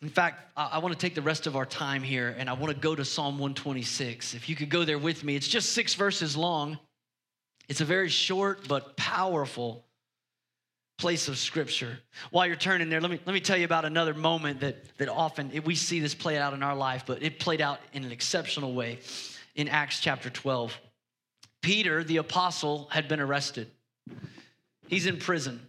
In 0.03 0.09
fact, 0.09 0.51
I, 0.57 0.71
I 0.73 0.79
want 0.79 0.95
to 0.95 0.99
take 0.99 1.15
the 1.15 1.23
rest 1.23 1.47
of 1.47 1.57
our 1.57 1.67
time 1.67 2.03
here 2.03 2.35
and 2.39 2.49
I 2.49 2.55
want 2.55 2.75
to 2.75 2.81
go 2.81 2.95
to 2.95 3.05
Psalm 3.05 3.39
126. 3.39 4.35
If 4.35 4.49
you 4.49 4.57
could 4.57 4.71
go 4.71 4.85
there 4.85 4.99
with 4.99 5.25
me, 5.25 5.37
it's 5.37 5.49
just 5.49 5.73
six 5.73 5.95
verses 5.95 6.37
long. 6.37 6.79
It's 7.69 7.81
a 7.81 7.85
very 7.85 8.09
short 8.09 8.67
but 8.67 8.97
powerful 8.97 9.86
place 10.99 11.29
of 11.29 11.37
scripture. 11.37 11.99
While 12.31 12.47
you're 12.47 12.57
turning 12.57 12.89
there, 12.89 13.01
let 13.01 13.11
me, 13.11 13.21
let 13.27 13.33
me 13.33 13.41
tell 13.41 13.57
you 13.57 13.65
about 13.65 13.85
another 13.85 14.15
moment 14.15 14.61
that, 14.61 14.97
that 14.99 15.09
often 15.09 15.53
we 15.65 15.75
see 15.75 16.01
this 16.01 16.15
play 16.15 16.39
out 16.39 16.55
in 16.55 16.63
our 16.63 16.75
life, 16.75 17.05
but 17.07 17.23
it 17.23 17.39
played 17.39 17.61
out 17.61 17.81
in 17.93 18.05
an 18.05 18.13
exceptional 18.13 18.75
way 18.75 19.01
in 19.55 19.69
Acts 19.69 20.01
chapter 20.01 20.31
12. 20.31 20.77
Peter, 21.63 22.03
the 22.03 22.17
apostle, 22.19 22.89
had 22.91 23.09
been 23.09 23.21
arrested. 23.21 23.71
He's 24.89 25.07
in 25.07 25.19
prison. 25.19 25.61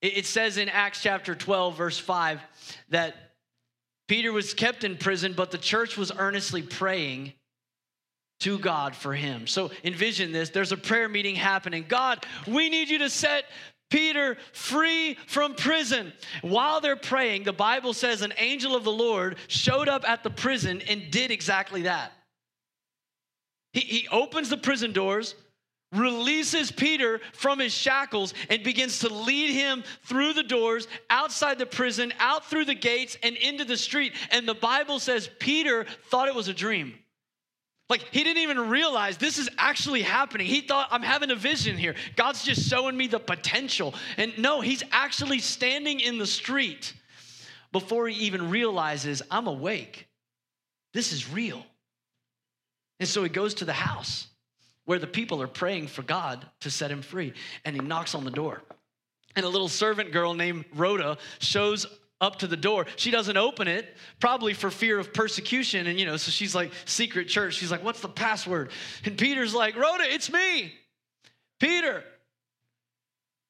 It 0.00 0.26
says 0.26 0.56
in 0.56 0.68
Acts 0.68 1.02
chapter 1.02 1.34
12, 1.34 1.76
verse 1.76 1.98
5, 1.98 2.40
that 2.88 3.14
Peter 4.08 4.32
was 4.32 4.52
kept 4.52 4.82
in 4.82 4.96
prison, 4.96 5.32
but 5.32 5.50
the 5.50 5.58
church 5.58 5.96
was 5.96 6.10
earnestly 6.16 6.62
praying 6.62 7.34
to 8.40 8.58
God 8.58 8.96
for 8.96 9.14
him. 9.14 9.46
So 9.46 9.70
envision 9.84 10.32
this 10.32 10.50
there's 10.50 10.72
a 10.72 10.76
prayer 10.76 11.08
meeting 11.08 11.36
happening. 11.36 11.84
God, 11.86 12.26
we 12.46 12.68
need 12.68 12.88
you 12.88 12.98
to 12.98 13.10
set 13.10 13.44
Peter 13.92 14.38
free 14.54 15.18
from 15.26 15.54
prison. 15.54 16.14
While 16.40 16.80
they're 16.80 16.96
praying, 16.96 17.44
the 17.44 17.52
Bible 17.52 17.92
says 17.92 18.22
an 18.22 18.32
angel 18.38 18.74
of 18.74 18.84
the 18.84 18.90
Lord 18.90 19.36
showed 19.48 19.86
up 19.86 20.08
at 20.08 20.22
the 20.22 20.30
prison 20.30 20.80
and 20.88 21.10
did 21.10 21.30
exactly 21.30 21.82
that. 21.82 22.12
He, 23.74 23.80
he 23.80 24.08
opens 24.08 24.48
the 24.48 24.56
prison 24.56 24.92
doors, 24.92 25.34
releases 25.92 26.72
Peter 26.72 27.20
from 27.34 27.58
his 27.58 27.74
shackles, 27.74 28.32
and 28.48 28.62
begins 28.62 29.00
to 29.00 29.12
lead 29.12 29.52
him 29.52 29.84
through 30.04 30.32
the 30.32 30.42
doors, 30.42 30.88
outside 31.10 31.58
the 31.58 31.66
prison, 31.66 32.14
out 32.18 32.46
through 32.46 32.64
the 32.64 32.74
gates, 32.74 33.18
and 33.22 33.36
into 33.36 33.66
the 33.66 33.76
street. 33.76 34.14
And 34.30 34.48
the 34.48 34.54
Bible 34.54 35.00
says 35.00 35.28
Peter 35.38 35.84
thought 36.10 36.28
it 36.28 36.34
was 36.34 36.48
a 36.48 36.54
dream. 36.54 36.94
Like 37.92 38.08
he 38.10 38.24
didn't 38.24 38.42
even 38.42 38.70
realize 38.70 39.18
this 39.18 39.36
is 39.36 39.50
actually 39.58 40.00
happening. 40.00 40.46
He 40.46 40.62
thought, 40.62 40.88
I'm 40.90 41.02
having 41.02 41.30
a 41.30 41.34
vision 41.34 41.76
here. 41.76 41.94
God's 42.16 42.42
just 42.42 42.66
showing 42.66 42.96
me 42.96 43.06
the 43.06 43.18
potential. 43.18 43.94
And 44.16 44.32
no, 44.38 44.62
he's 44.62 44.82
actually 44.92 45.40
standing 45.40 46.00
in 46.00 46.16
the 46.16 46.26
street 46.26 46.94
before 47.70 48.08
he 48.08 48.24
even 48.24 48.48
realizes, 48.48 49.20
I'm 49.30 49.46
awake. 49.46 50.08
This 50.94 51.12
is 51.12 51.30
real. 51.30 51.66
And 52.98 53.06
so 53.06 53.22
he 53.22 53.28
goes 53.28 53.52
to 53.56 53.66
the 53.66 53.74
house 53.74 54.26
where 54.86 54.98
the 54.98 55.06
people 55.06 55.42
are 55.42 55.46
praying 55.46 55.88
for 55.88 56.00
God 56.00 56.46
to 56.60 56.70
set 56.70 56.90
him 56.90 57.02
free. 57.02 57.34
And 57.66 57.76
he 57.76 57.82
knocks 57.82 58.14
on 58.14 58.24
the 58.24 58.30
door. 58.30 58.62
And 59.36 59.44
a 59.44 59.50
little 59.50 59.68
servant 59.68 60.12
girl 60.12 60.32
named 60.32 60.64
Rhoda 60.74 61.18
shows 61.40 61.86
up 62.22 62.36
to 62.38 62.46
the 62.46 62.56
door. 62.56 62.86
She 62.96 63.10
doesn't 63.10 63.36
open 63.36 63.68
it, 63.68 63.96
probably 64.20 64.54
for 64.54 64.70
fear 64.70 64.98
of 64.98 65.12
persecution. 65.12 65.88
And, 65.88 65.98
you 65.98 66.06
know, 66.06 66.16
so 66.16 66.30
she's 66.30 66.54
like, 66.54 66.72
secret 66.86 67.28
church. 67.28 67.54
She's 67.54 67.70
like, 67.70 67.84
what's 67.84 68.00
the 68.00 68.08
password? 68.08 68.70
And 69.04 69.18
Peter's 69.18 69.54
like, 69.54 69.76
Rhoda, 69.76 70.04
it's 70.06 70.32
me, 70.32 70.72
Peter. 71.60 72.04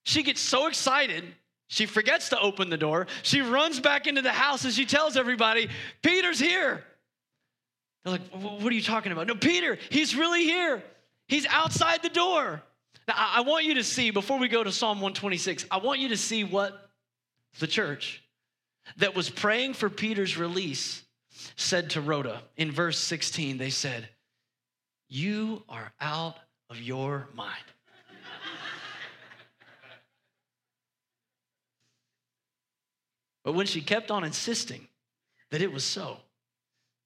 She 0.04 0.24
gets 0.24 0.40
so 0.40 0.66
excited, 0.66 1.22
she 1.68 1.86
forgets 1.86 2.30
to 2.30 2.40
open 2.40 2.70
the 2.70 2.76
door. 2.76 3.06
She 3.22 3.40
runs 3.42 3.78
back 3.78 4.08
into 4.08 4.22
the 4.22 4.32
house 4.32 4.64
and 4.64 4.72
she 4.72 4.84
tells 4.84 5.16
everybody, 5.16 5.68
Peter's 6.02 6.40
here. 6.40 6.82
They're 8.04 8.12
like, 8.12 8.28
what 8.32 8.72
are 8.72 8.74
you 8.74 8.82
talking 8.82 9.12
about? 9.12 9.28
No, 9.28 9.36
Peter, 9.36 9.78
he's 9.90 10.16
really 10.16 10.42
here. 10.44 10.82
He's 11.28 11.46
outside 11.46 12.02
the 12.02 12.08
door. 12.08 12.62
Now, 13.06 13.14
I 13.16 13.42
want 13.42 13.64
you 13.64 13.74
to 13.74 13.84
see, 13.84 14.10
before 14.10 14.38
we 14.38 14.48
go 14.48 14.64
to 14.64 14.72
Psalm 14.72 14.98
126, 14.98 15.66
I 15.70 15.78
want 15.78 16.00
you 16.00 16.08
to 16.08 16.16
see 16.16 16.42
what 16.42 16.90
the 17.60 17.66
church 17.66 18.22
that 18.96 19.14
was 19.14 19.30
praying 19.30 19.74
for 19.74 19.88
Peter's 19.88 20.36
release 20.36 21.02
said 21.56 21.90
to 21.90 22.00
Rhoda 22.00 22.42
in 22.56 22.70
verse 22.70 22.98
16, 22.98 23.58
they 23.58 23.70
said, 23.70 24.08
You 25.08 25.62
are 25.68 25.92
out 26.00 26.36
of 26.70 26.80
your 26.80 27.28
mind. 27.34 27.64
but 33.44 33.52
when 33.52 33.66
she 33.66 33.80
kept 33.80 34.10
on 34.10 34.24
insisting 34.24 34.86
that 35.50 35.62
it 35.62 35.72
was 35.72 35.84
so, 35.84 36.18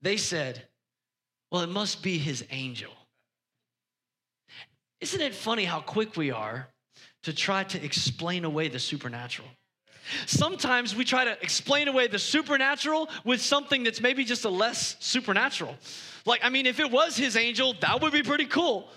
they 0.03 0.17
said, 0.17 0.63
Well, 1.51 1.63
it 1.63 1.69
must 1.69 2.03
be 2.03 2.19
his 2.19 2.45
angel. 2.51 2.93
Isn't 5.01 5.21
it 5.21 5.35
funny 5.35 5.65
how 5.65 5.81
quick 5.81 6.17
we 6.17 6.31
are 6.31 6.69
to 7.23 7.33
try 7.33 7.65
to 7.65 7.85
explain 7.85 8.45
away 8.45 8.69
the 8.69 8.79
supernatural? 8.79 9.49
Sometimes 10.27 10.95
we 10.95 11.05
try 11.05 11.25
to 11.25 11.41
explain 11.43 11.89
away 11.89 12.07
the 12.07 12.19
supernatural 12.19 13.09
with 13.25 13.41
something 13.41 13.85
that's 13.85 14.01
maybe 14.01 14.25
just 14.25 14.45
a 14.45 14.51
less 14.51 14.97
supernatural. 15.01 15.77
Like, 16.25 16.41
I 16.45 16.49
mean, 16.49 16.67
if 16.67 16.81
it 16.81 16.91
was 16.91 17.17
his 17.17 17.37
angel, 17.37 17.75
that 17.81 18.01
would 18.03 18.13
be 18.13 18.23
pretty 18.23 18.47
cool. 18.47 18.89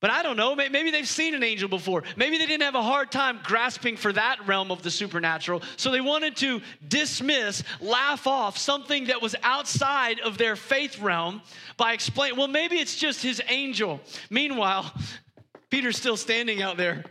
But 0.00 0.10
I 0.10 0.22
don't 0.22 0.36
know, 0.36 0.54
maybe 0.54 0.92
they've 0.92 1.08
seen 1.08 1.34
an 1.34 1.42
angel 1.42 1.68
before. 1.68 2.04
Maybe 2.16 2.38
they 2.38 2.46
didn't 2.46 2.62
have 2.62 2.76
a 2.76 2.82
hard 2.82 3.10
time 3.10 3.40
grasping 3.42 3.96
for 3.96 4.12
that 4.12 4.46
realm 4.46 4.70
of 4.70 4.82
the 4.82 4.92
supernatural. 4.92 5.60
So 5.76 5.90
they 5.90 6.00
wanted 6.00 6.36
to 6.36 6.60
dismiss, 6.86 7.64
laugh 7.80 8.28
off 8.28 8.56
something 8.56 9.06
that 9.06 9.20
was 9.20 9.34
outside 9.42 10.20
of 10.20 10.38
their 10.38 10.54
faith 10.54 11.00
realm 11.00 11.42
by 11.76 11.94
explaining, 11.94 12.38
well, 12.38 12.46
maybe 12.46 12.76
it's 12.76 12.94
just 12.94 13.22
his 13.22 13.42
angel. 13.48 14.00
Meanwhile, 14.30 14.92
Peter's 15.70 15.96
still 15.96 16.16
standing 16.16 16.62
out 16.62 16.76
there. 16.76 17.04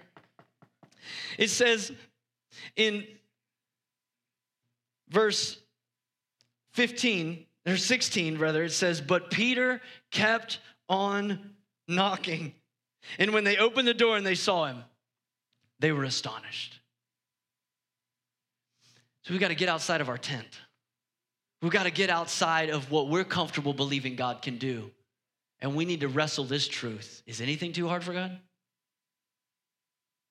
It 1.38 1.50
says, 1.50 1.92
in 2.76 3.06
verse 5.10 5.60
15 6.74 7.46
or 7.66 7.78
16 7.78 8.38
rather 8.38 8.64
it 8.64 8.72
says 8.72 9.02
but 9.02 9.32
peter 9.32 9.82
kept 10.12 10.60
on 10.90 11.54
knocking. 11.88 12.54
And 13.20 13.34
when 13.34 13.44
they 13.44 13.58
opened 13.58 13.88
the 13.88 13.94
door 13.94 14.18
and 14.18 14.26
they 14.26 14.36
saw 14.36 14.66
him 14.66 14.84
they 15.80 15.92
were 15.92 16.04
astonished. 16.04 16.80
So 19.24 19.34
we've 19.34 19.42
got 19.42 19.50
to 19.50 19.56
get 19.56 19.70
outside 19.70 20.02
of 20.02 20.10
our 20.10 20.18
tent. 20.18 20.48
We've 21.62 21.72
got 21.72 21.84
to 21.84 21.92
get 21.92 22.10
outside 22.10 22.70
of 22.70 22.92
what 22.92 23.10
we're 23.10 23.24
comfortable 23.24 23.74
believing 23.74 24.16
god 24.16 24.42
can 24.42 24.58
do. 24.58 24.92
And 25.60 25.76
we 25.76 25.86
need 25.86 26.02
to 26.02 26.08
wrestle 26.08 26.46
this 26.46 26.68
truth. 26.68 27.22
Is 27.26 27.42
anything 27.42 27.74
too 27.74 27.88
hard 27.88 28.04
for 28.04 28.14
god? 28.14 28.40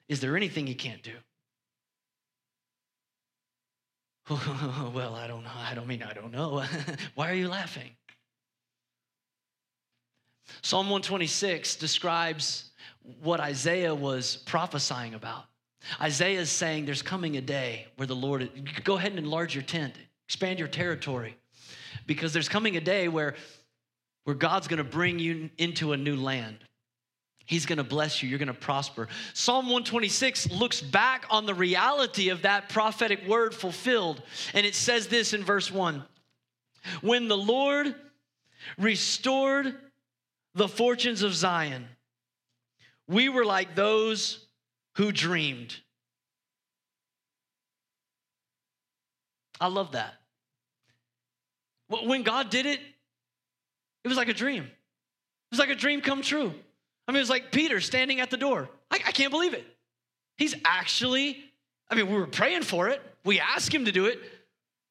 Is 0.08 0.20
there 0.20 0.36
anything 0.36 0.66
he 0.66 0.74
can't 0.74 1.02
do 1.02 1.12
well, 4.92 5.14
I 5.14 5.28
don't 5.28 5.44
know. 5.44 5.50
I 5.56 5.74
don't 5.74 5.86
mean 5.86 6.02
I 6.02 6.12
don't 6.12 6.32
know. 6.32 6.64
Why 7.14 7.30
are 7.30 7.34
you 7.34 7.48
laughing? 7.48 7.90
Psalm 10.62 10.86
126 10.86 11.76
describes 11.76 12.70
what 13.22 13.38
Isaiah 13.40 13.94
was 13.94 14.36
prophesying 14.46 15.14
about. 15.14 15.44
Isaiah 16.00 16.40
is 16.40 16.50
saying 16.50 16.86
there's 16.86 17.02
coming 17.02 17.36
a 17.36 17.40
day 17.40 17.86
where 17.96 18.06
the 18.06 18.16
Lord, 18.16 18.50
go 18.82 18.96
ahead 18.96 19.12
and 19.12 19.18
enlarge 19.20 19.54
your 19.54 19.62
tent, 19.62 19.94
expand 20.26 20.58
your 20.58 20.68
territory, 20.68 21.36
because 22.06 22.32
there's 22.32 22.48
coming 22.48 22.76
a 22.76 22.80
day 22.80 23.06
where, 23.06 23.36
where 24.24 24.34
God's 24.34 24.66
gonna 24.66 24.82
bring 24.82 25.20
you 25.20 25.50
into 25.58 25.92
a 25.92 25.96
new 25.96 26.16
land. 26.16 26.58
He's 27.46 27.64
gonna 27.64 27.84
bless 27.84 28.22
you, 28.22 28.28
you're 28.28 28.40
gonna 28.40 28.52
prosper. 28.52 29.08
Psalm 29.32 29.66
126 29.66 30.50
looks 30.50 30.80
back 30.80 31.26
on 31.30 31.46
the 31.46 31.54
reality 31.54 32.28
of 32.28 32.42
that 32.42 32.68
prophetic 32.68 33.26
word 33.26 33.54
fulfilled, 33.54 34.20
and 34.52 34.66
it 34.66 34.74
says 34.74 35.06
this 35.06 35.32
in 35.32 35.44
verse 35.44 35.70
1 35.70 36.04
When 37.02 37.28
the 37.28 37.38
Lord 37.38 37.94
restored 38.76 39.76
the 40.54 40.68
fortunes 40.68 41.22
of 41.22 41.34
Zion, 41.34 41.86
we 43.06 43.28
were 43.28 43.44
like 43.44 43.76
those 43.76 44.44
who 44.96 45.12
dreamed. 45.12 45.76
I 49.60 49.68
love 49.68 49.92
that. 49.92 50.14
When 51.88 52.24
God 52.24 52.50
did 52.50 52.66
it, 52.66 52.80
it 54.02 54.08
was 54.08 54.16
like 54.16 54.28
a 54.28 54.34
dream. 54.34 54.64
It 54.64 55.50
was 55.50 55.60
like 55.60 55.70
a 55.70 55.76
dream 55.76 56.00
come 56.00 56.22
true. 56.22 56.52
I 57.06 57.12
mean, 57.12 57.16
it 57.16 57.20
was 57.20 57.30
like 57.30 57.52
Peter 57.52 57.80
standing 57.80 58.20
at 58.20 58.30
the 58.30 58.36
door. 58.36 58.68
I, 58.90 58.96
I 59.06 59.12
can't 59.12 59.30
believe 59.30 59.54
it. 59.54 59.64
He's 60.36 60.54
actually, 60.64 61.38
I 61.88 61.94
mean, 61.94 62.08
we 62.08 62.16
were 62.16 62.26
praying 62.26 62.62
for 62.62 62.88
it. 62.88 63.00
We 63.24 63.40
asked 63.40 63.72
him 63.72 63.84
to 63.84 63.92
do 63.92 64.06
it. 64.06 64.18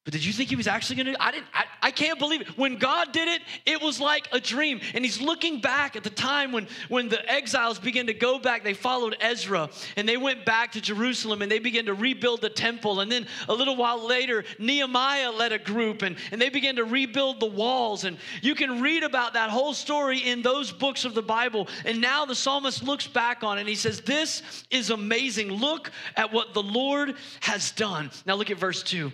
But 0.06 0.12
did 0.12 0.24
you 0.24 0.32
think 0.32 0.50
he 0.50 0.54
was 0.54 0.68
actually 0.68 1.02
gonna? 1.02 1.16
I 1.18 1.32
didn't, 1.32 1.48
I, 1.52 1.64
I 1.82 1.90
can't 1.90 2.20
believe 2.20 2.40
it. 2.42 2.56
When 2.56 2.76
God 2.76 3.10
did 3.10 3.26
it, 3.26 3.42
it 3.66 3.82
was 3.82 3.98
like 3.98 4.28
a 4.30 4.38
dream. 4.38 4.80
And 4.94 5.04
he's 5.04 5.20
looking 5.20 5.60
back 5.60 5.96
at 5.96 6.04
the 6.04 6.10
time 6.10 6.52
when, 6.52 6.68
when 6.88 7.08
the 7.08 7.28
exiles 7.28 7.80
began 7.80 8.06
to 8.06 8.14
go 8.14 8.38
back. 8.38 8.62
They 8.62 8.72
followed 8.72 9.16
Ezra 9.20 9.68
and 9.96 10.08
they 10.08 10.16
went 10.16 10.44
back 10.44 10.70
to 10.72 10.80
Jerusalem 10.80 11.42
and 11.42 11.50
they 11.50 11.58
began 11.58 11.86
to 11.86 11.94
rebuild 11.94 12.40
the 12.40 12.48
temple. 12.48 13.00
And 13.00 13.10
then 13.10 13.26
a 13.48 13.52
little 13.52 13.74
while 13.74 14.06
later, 14.06 14.44
Nehemiah 14.60 15.32
led 15.32 15.50
a 15.50 15.58
group 15.58 16.02
and, 16.02 16.16
and 16.30 16.40
they 16.40 16.50
began 16.50 16.76
to 16.76 16.84
rebuild 16.84 17.40
the 17.40 17.46
walls. 17.46 18.04
And 18.04 18.16
you 18.42 18.54
can 18.54 18.80
read 18.80 19.02
about 19.02 19.32
that 19.32 19.50
whole 19.50 19.74
story 19.74 20.20
in 20.20 20.40
those 20.40 20.70
books 20.70 21.04
of 21.04 21.14
the 21.14 21.22
Bible. 21.22 21.66
And 21.84 22.00
now 22.00 22.24
the 22.24 22.36
psalmist 22.36 22.84
looks 22.84 23.08
back 23.08 23.42
on 23.42 23.58
it 23.58 23.62
and 23.62 23.68
he 23.68 23.74
says, 23.74 24.02
This 24.02 24.64
is 24.70 24.90
amazing. 24.90 25.48
Look 25.48 25.90
at 26.14 26.32
what 26.32 26.54
the 26.54 26.62
Lord 26.62 27.16
has 27.40 27.72
done. 27.72 28.12
Now 28.24 28.36
look 28.36 28.52
at 28.52 28.58
verse 28.58 28.84
2 28.84 29.10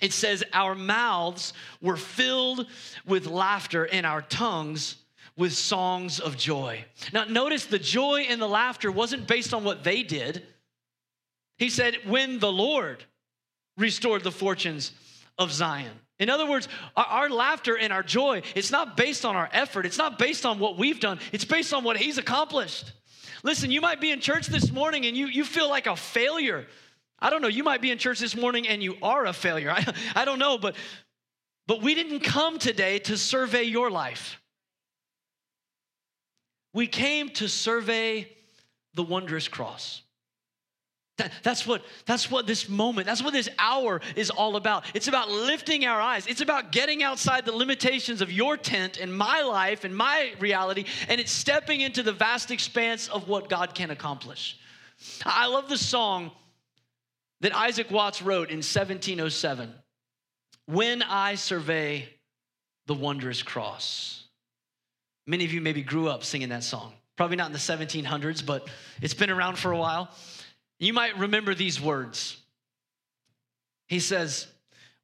it 0.00 0.12
says, 0.12 0.44
Our 0.52 0.74
mouths 0.74 1.52
were 1.80 1.96
filled 1.96 2.66
with 3.06 3.26
laughter 3.26 3.84
and 3.84 4.06
our 4.06 4.22
tongues 4.22 4.96
with 5.36 5.52
songs 5.52 6.20
of 6.20 6.36
joy. 6.36 6.84
Now, 7.12 7.24
notice 7.24 7.66
the 7.66 7.78
joy 7.78 8.26
and 8.28 8.40
the 8.40 8.48
laughter 8.48 8.92
wasn't 8.92 9.26
based 9.26 9.54
on 9.54 9.64
what 9.64 9.84
they 9.84 10.02
did. 10.02 10.42
He 11.58 11.70
said, 11.70 11.96
When 12.06 12.38
the 12.38 12.52
Lord 12.52 13.04
restored 13.76 14.22
the 14.22 14.32
fortunes 14.32 14.92
of 15.38 15.52
Zion. 15.52 15.92
In 16.18 16.28
other 16.28 16.46
words, 16.46 16.68
our, 16.96 17.04
our, 17.04 17.30
laughter 17.30 17.78
and 17.78 17.92
our 17.92 18.02
joy, 18.02 18.42
it's 18.54 18.70
not 18.70 18.96
based 18.96 19.24
on 19.24 19.36
our 19.36 19.48
effort. 19.52 19.86
It's 19.86 19.96
not 19.96 20.18
based 20.18 20.44
on 20.44 20.58
what 20.58 20.76
we've 20.76 21.00
done. 21.00 21.18
It's 21.32 21.46
based 21.46 21.72
on 21.72 21.82
what 21.82 21.96
He's 21.96 22.18
accomplished. 22.18 22.92
Listen, 23.42 23.70
you 23.70 23.80
might 23.80 24.02
be 24.02 24.10
in 24.10 24.20
church 24.20 24.48
this 24.48 24.70
morning 24.70 25.06
and 25.06 25.16
you, 25.16 25.26
you 25.26 25.44
feel 25.44 25.70
like 25.70 25.86
a 25.86 25.96
failure 25.96 26.66
I 27.22 27.30
don't 27.30 27.42
know, 27.42 27.48
you 27.48 27.64
might 27.64 27.82
be 27.82 27.90
in 27.90 27.98
church 27.98 28.18
this 28.18 28.36
morning 28.36 28.66
and 28.66 28.82
you 28.82 28.96
are 29.02 29.26
a 29.26 29.32
failure. 29.32 29.70
I, 29.76 29.94
I 30.14 30.24
don't 30.24 30.38
know, 30.38 30.58
but, 30.58 30.76
but 31.66 31.82
we 31.82 31.94
didn't 31.94 32.20
come 32.20 32.58
today 32.58 32.98
to 33.00 33.16
survey 33.16 33.64
your 33.64 33.90
life. 33.90 34.40
We 36.72 36.86
came 36.86 37.28
to 37.30 37.48
survey 37.48 38.28
the 38.94 39.02
wondrous 39.02 39.48
cross. 39.48 40.02
That, 41.18 41.32
that's, 41.42 41.66
what, 41.66 41.82
that's 42.06 42.30
what 42.30 42.46
this 42.46 42.66
moment, 42.68 43.06
that's 43.06 43.22
what 43.22 43.34
this 43.34 43.48
hour 43.58 44.00
is 44.16 44.30
all 44.30 44.56
about. 44.56 44.84
It's 44.94 45.06
about 45.06 45.28
lifting 45.28 45.84
our 45.84 46.00
eyes. 46.00 46.26
It's 46.26 46.40
about 46.40 46.72
getting 46.72 47.02
outside 47.02 47.44
the 47.44 47.52
limitations 47.52 48.22
of 48.22 48.32
your 48.32 48.56
tent 48.56 48.96
and 48.96 49.14
my 49.14 49.42
life 49.42 49.84
and 49.84 49.94
my 49.94 50.32
reality, 50.38 50.86
and 51.08 51.20
it's 51.20 51.30
stepping 51.30 51.82
into 51.82 52.02
the 52.02 52.12
vast 52.12 52.50
expanse 52.50 53.08
of 53.08 53.28
what 53.28 53.50
God 53.50 53.74
can 53.74 53.90
accomplish. 53.90 54.58
I 55.26 55.46
love 55.46 55.68
the 55.68 55.76
song 55.76 56.30
that 57.40 57.54
Isaac 57.56 57.90
Watts 57.90 58.22
wrote 58.22 58.50
in 58.50 58.58
1707 58.58 59.72
When 60.66 61.02
I 61.02 61.34
survey 61.34 62.08
the 62.86 62.94
wondrous 62.94 63.42
cross. 63.42 64.24
Many 65.26 65.44
of 65.44 65.52
you 65.52 65.60
maybe 65.60 65.82
grew 65.82 66.08
up 66.08 66.24
singing 66.24 66.48
that 66.48 66.64
song. 66.64 66.92
Probably 67.16 67.36
not 67.36 67.46
in 67.46 67.52
the 67.52 67.58
1700s, 67.58 68.44
but 68.44 68.68
it's 69.00 69.14
been 69.14 69.30
around 69.30 69.58
for 69.58 69.70
a 69.70 69.76
while. 69.76 70.10
You 70.80 70.92
might 70.92 71.16
remember 71.16 71.54
these 71.54 71.80
words. 71.80 72.36
He 73.86 74.00
says, 74.00 74.48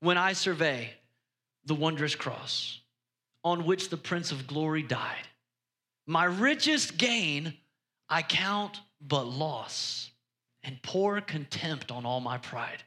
When 0.01 0.19
I 0.19 0.33
survey 0.33 0.91
the 1.65 1.75
wondrous 1.75 2.17
cross 2.17 2.81
on 3.45 3.67
which 3.67 3.91
the 3.91 3.97
Prince 3.97 4.33
of 4.33 4.47
Glory 4.49 4.83
died, 4.83 5.29
my 6.07 6.25
richest 6.25 6.97
gain 6.97 7.55
I 8.09 8.23
count 8.23 8.81
but 9.01 9.27
loss 9.27 10.11
and 10.67 10.83
pour 10.83 11.21
contempt 11.21 11.91
on 11.91 12.05
all 12.05 12.21
my 12.21 12.37
pride. 12.39 12.83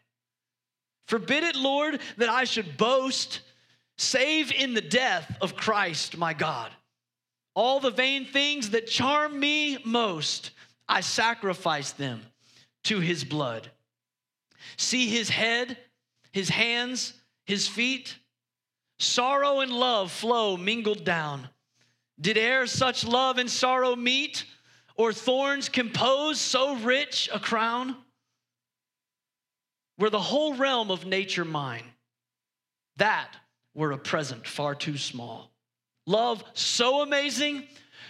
Forbid 1.08 1.44
it, 1.44 1.56
Lord, 1.56 2.00
that 2.18 2.30
I 2.30 2.44
should 2.44 2.78
boast, 2.78 3.42
save 3.98 4.52
in 4.52 4.76
the 4.76 4.82
death 4.82 5.38
of 5.42 5.56
Christ 5.56 6.18
my 6.18 6.34
God. 6.34 6.72
All 7.56 7.80
the 7.80 7.90
vain 7.90 8.26
things 8.26 8.70
that 8.72 8.86
charm 8.86 9.40
me 9.40 9.80
most, 9.84 10.52
I 10.88 11.02
sacrifice 11.02 11.94
them 11.94 12.22
to 12.84 13.00
his 13.00 13.24
blood. 13.24 13.72
See 14.78 15.08
his 15.08 15.30
head, 15.30 15.78
his 16.32 16.50
hands, 16.50 17.14
his 17.46 17.68
feet. 17.68 18.18
Sorrow 19.00 19.62
and 19.62 19.72
love 19.72 20.12
flow 20.12 20.58
mingled 20.58 21.06
down. 21.06 21.50
Did 22.22 22.38
e'er 22.38 22.68
such 22.68 23.06
love 23.06 23.38
and 23.38 23.50
sorrow 23.50 23.96
meet? 23.96 24.46
Or 25.00 25.14
thorns 25.14 25.70
compose 25.70 26.42
so 26.42 26.76
rich 26.76 27.30
a 27.34 27.40
crown? 27.40 27.96
Were 29.98 30.10
the 30.10 30.20
whole 30.20 30.56
realm 30.56 30.92
of 30.92 31.06
nature 31.06 31.46
mine, 31.46 31.86
that 32.98 33.32
were 33.74 33.94
a 33.94 33.98
present 33.98 34.46
far 34.46 34.76
too 34.76 34.98
small. 34.98 35.52
Love 36.06 36.44
so 36.54 37.02
amazing, 37.02 37.64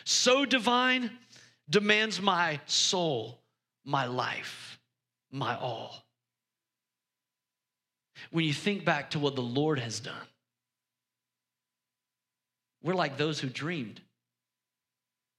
so 0.04 0.46
divine, 0.46 1.12
demands 1.70 2.20
my 2.20 2.60
soul, 2.66 3.40
my 3.86 4.08
life, 4.08 4.80
my 5.32 5.56
all. 5.56 6.04
When 8.32 8.46
you 8.46 8.54
think 8.54 8.84
back 8.84 9.12
to 9.12 9.20
what 9.20 9.36
the 9.36 9.44
Lord 9.44 9.78
has 9.78 10.00
done, 10.00 10.16
we're 12.82 12.96
like 12.96 13.16
those 13.16 13.40
who 13.40 13.48
dreamed. 13.48 14.02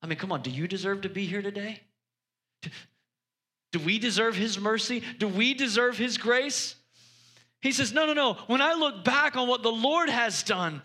I 0.03 0.07
mean, 0.07 0.19
come 0.19 0.33
on, 0.33 0.43
do 0.43 0.51
you 0.51 0.67
deserve 0.67 1.03
to 1.03 1.09
be 1.09 1.27
here 1.27 1.43
today? 1.43 1.81
Do 3.73 3.79
we 3.79 3.99
deserve 3.99 4.35
His 4.35 4.59
mercy? 4.59 5.03
Do 5.19 5.29
we 5.29 5.55
deserve 5.55 5.97
His 5.97 6.19
grace? 6.19 6.75
He 7.61 7.73
says, 7.73 7.93
No, 7.93 8.07
no, 8.07 8.15
no. 8.15 8.35
When 8.47 8.61
I 8.61 8.75
look 8.75 9.05
back 9.05 9.37
on 9.37 9.49
what 9.49 9.63
the 9.63 9.71
Lord 9.71 10.09
has 10.09 10.43
done, 10.43 10.83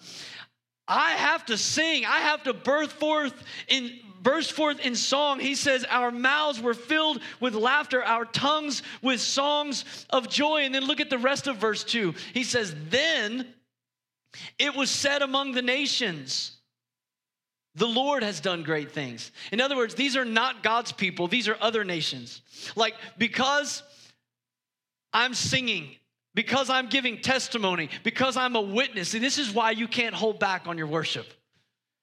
I 0.87 1.11
have 1.11 1.45
to 1.47 1.57
sing. 1.57 2.05
I 2.05 2.19
have 2.19 2.43
to 2.43 2.53
birth 2.53 2.93
forth 2.93 3.33
in 3.67 3.91
burst 4.21 4.53
forth 4.53 4.79
in 4.79 4.95
song. 4.95 5.39
He 5.39 5.55
says, 5.55 5.85
Our 5.89 6.11
mouths 6.11 6.59
were 6.59 6.73
filled 6.73 7.21
with 7.39 7.55
laughter, 7.55 8.03
our 8.03 8.25
tongues 8.25 8.83
with 9.01 9.21
songs 9.21 9.85
of 10.09 10.29
joy. 10.29 10.63
And 10.63 10.75
then 10.75 10.85
look 10.85 10.99
at 10.99 11.09
the 11.09 11.17
rest 11.17 11.47
of 11.47 11.57
verse 11.57 11.83
2. 11.83 12.13
He 12.33 12.43
says, 12.43 12.75
Then 12.89 13.47
it 14.59 14.75
was 14.75 14.89
said 14.89 15.21
among 15.21 15.53
the 15.53 15.61
nations, 15.61 16.57
the 17.75 17.87
Lord 17.87 18.23
has 18.23 18.39
done 18.39 18.63
great 18.63 18.91
things. 18.91 19.31
In 19.51 19.59
other 19.59 19.75
words, 19.75 19.95
these 19.95 20.15
are 20.15 20.25
not 20.25 20.63
God's 20.63 20.91
people, 20.91 21.27
these 21.27 21.47
are 21.47 21.57
other 21.61 21.83
nations. 21.83 22.41
Like, 22.75 22.95
because 23.17 23.83
I'm 25.13 25.33
singing, 25.33 25.89
because 26.33 26.69
I'm 26.69 26.87
giving 26.87 27.21
testimony, 27.21 27.89
because 28.03 28.37
I'm 28.37 28.55
a 28.55 28.61
witness, 28.61 29.13
and 29.13 29.23
this 29.23 29.37
is 29.37 29.51
why 29.51 29.71
you 29.71 29.87
can't 29.87 30.15
hold 30.15 30.39
back 30.39 30.67
on 30.67 30.77
your 30.77 30.87
worship. 30.87 31.27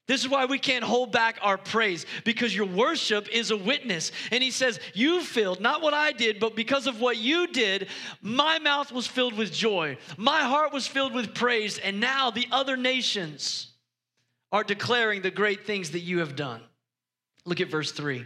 This 0.09 0.23
is 0.23 0.29
why 0.29 0.47
we 0.47 0.59
can't 0.59 0.85
hold 0.85 1.13
back 1.13 1.39
our 1.43 1.57
praise 1.57 2.07
because 2.25 2.55
your 2.55 2.67
worship 2.67 3.29
is 3.33 3.51
a 3.53 3.57
witness. 3.57 4.11
And 4.33 4.43
he 4.43 4.51
says, 4.51 4.81
You 4.95 5.23
filled, 5.23 5.61
not 5.61 5.81
what 5.81 5.95
I 5.95 6.11
did, 6.11 6.41
but 6.41 6.57
because 6.57 6.89
of 6.89 7.01
what 7.01 7.19
you 7.19 7.47
did, 7.47 7.89
my 8.21 8.59
mouth 8.59 8.91
was 8.91 9.07
filled 9.07 9.35
with 9.35 9.53
joy. 9.53 9.97
My 10.17 10.41
heart 10.41 10.73
was 10.73 10.89
filled 10.89 11.15
with 11.15 11.35
praise. 11.35 11.79
And 11.79 12.01
now 12.01 12.31
the 12.31 12.49
other 12.51 12.77
nations, 12.77 13.72
are 14.53 14.63
declaring 14.63 15.23
the 15.23 15.31
great 15.31 15.67
things 15.67 15.93
that 15.93 16.01
you 16.01 16.19
have 16.19 16.37
done. 16.37 16.61
Look 17.45 17.61
at 17.61 17.71
verse 17.71 17.91
3. 17.91 18.25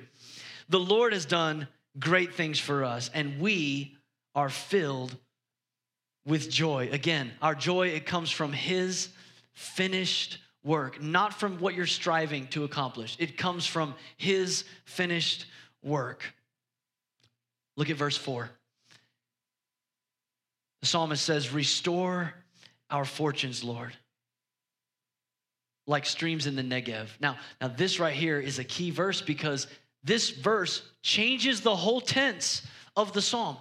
The 0.68 0.80
Lord 0.80 1.12
has 1.12 1.24
done 1.24 1.68
great 1.98 2.34
things 2.34 2.58
for 2.58 2.84
us, 2.84 3.08
and 3.14 3.40
we 3.40 3.96
are 4.34 4.50
filled 4.50 5.16
with 6.26 6.50
joy. 6.50 6.88
Again, 6.90 7.30
our 7.40 7.54
joy, 7.54 7.88
it 7.88 8.04
comes 8.04 8.30
from 8.30 8.52
His 8.52 9.08
finished 9.52 10.38
work, 10.64 11.00
not 11.00 11.32
from 11.32 11.58
what 11.60 11.74
you're 11.74 11.86
striving 11.86 12.48
to 12.48 12.64
accomplish. 12.64 13.16
It 13.20 13.38
comes 13.38 13.64
from 13.64 13.94
His 14.16 14.64
finished 14.84 15.46
work. 15.82 16.34
Look 17.76 17.88
at 17.88 17.96
verse 17.96 18.16
4. 18.16 18.50
The 20.80 20.86
psalmist 20.88 21.24
says, 21.24 21.52
Restore 21.52 22.34
our 22.90 23.04
fortunes, 23.04 23.62
Lord 23.62 23.92
like 25.86 26.06
streams 26.06 26.46
in 26.46 26.56
the 26.56 26.62
Negev. 26.62 27.08
Now, 27.20 27.36
now 27.60 27.68
this 27.68 28.00
right 28.00 28.14
here 28.14 28.40
is 28.40 28.58
a 28.58 28.64
key 28.64 28.90
verse 28.90 29.20
because 29.20 29.66
this 30.02 30.30
verse 30.30 30.82
changes 31.02 31.60
the 31.60 31.74
whole 31.74 32.00
tense 32.00 32.62
of 32.96 33.12
the 33.12 33.22
psalm. 33.22 33.56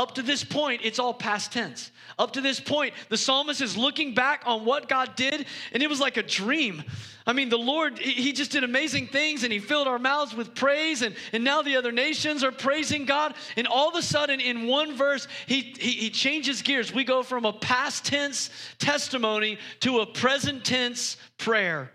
Up 0.00 0.14
to 0.14 0.22
this 0.22 0.42
point, 0.42 0.80
it's 0.82 0.98
all 0.98 1.12
past 1.12 1.52
tense. 1.52 1.92
Up 2.18 2.32
to 2.32 2.40
this 2.40 2.58
point, 2.58 2.94
the 3.10 3.18
psalmist 3.18 3.60
is 3.60 3.76
looking 3.76 4.14
back 4.14 4.42
on 4.46 4.64
what 4.64 4.88
God 4.88 5.14
did, 5.14 5.44
and 5.72 5.82
it 5.82 5.90
was 5.90 6.00
like 6.00 6.16
a 6.16 6.22
dream. 6.22 6.82
I 7.26 7.34
mean, 7.34 7.50
the 7.50 7.58
Lord, 7.58 7.98
He 7.98 8.32
just 8.32 8.50
did 8.50 8.64
amazing 8.64 9.08
things, 9.08 9.44
and 9.44 9.52
He 9.52 9.58
filled 9.58 9.86
our 9.86 9.98
mouths 9.98 10.34
with 10.34 10.54
praise, 10.54 11.02
and, 11.02 11.14
and 11.34 11.44
now 11.44 11.60
the 11.60 11.76
other 11.76 11.92
nations 11.92 12.42
are 12.42 12.50
praising 12.50 13.04
God. 13.04 13.34
And 13.58 13.66
all 13.66 13.90
of 13.90 13.94
a 13.94 14.00
sudden, 14.00 14.40
in 14.40 14.66
one 14.66 14.96
verse, 14.96 15.28
he, 15.46 15.74
he, 15.78 15.90
he 15.90 16.08
changes 16.08 16.62
gears. 16.62 16.94
We 16.94 17.04
go 17.04 17.22
from 17.22 17.44
a 17.44 17.52
past 17.52 18.06
tense 18.06 18.48
testimony 18.78 19.58
to 19.80 20.00
a 20.00 20.06
present 20.06 20.64
tense 20.64 21.18
prayer. 21.36 21.92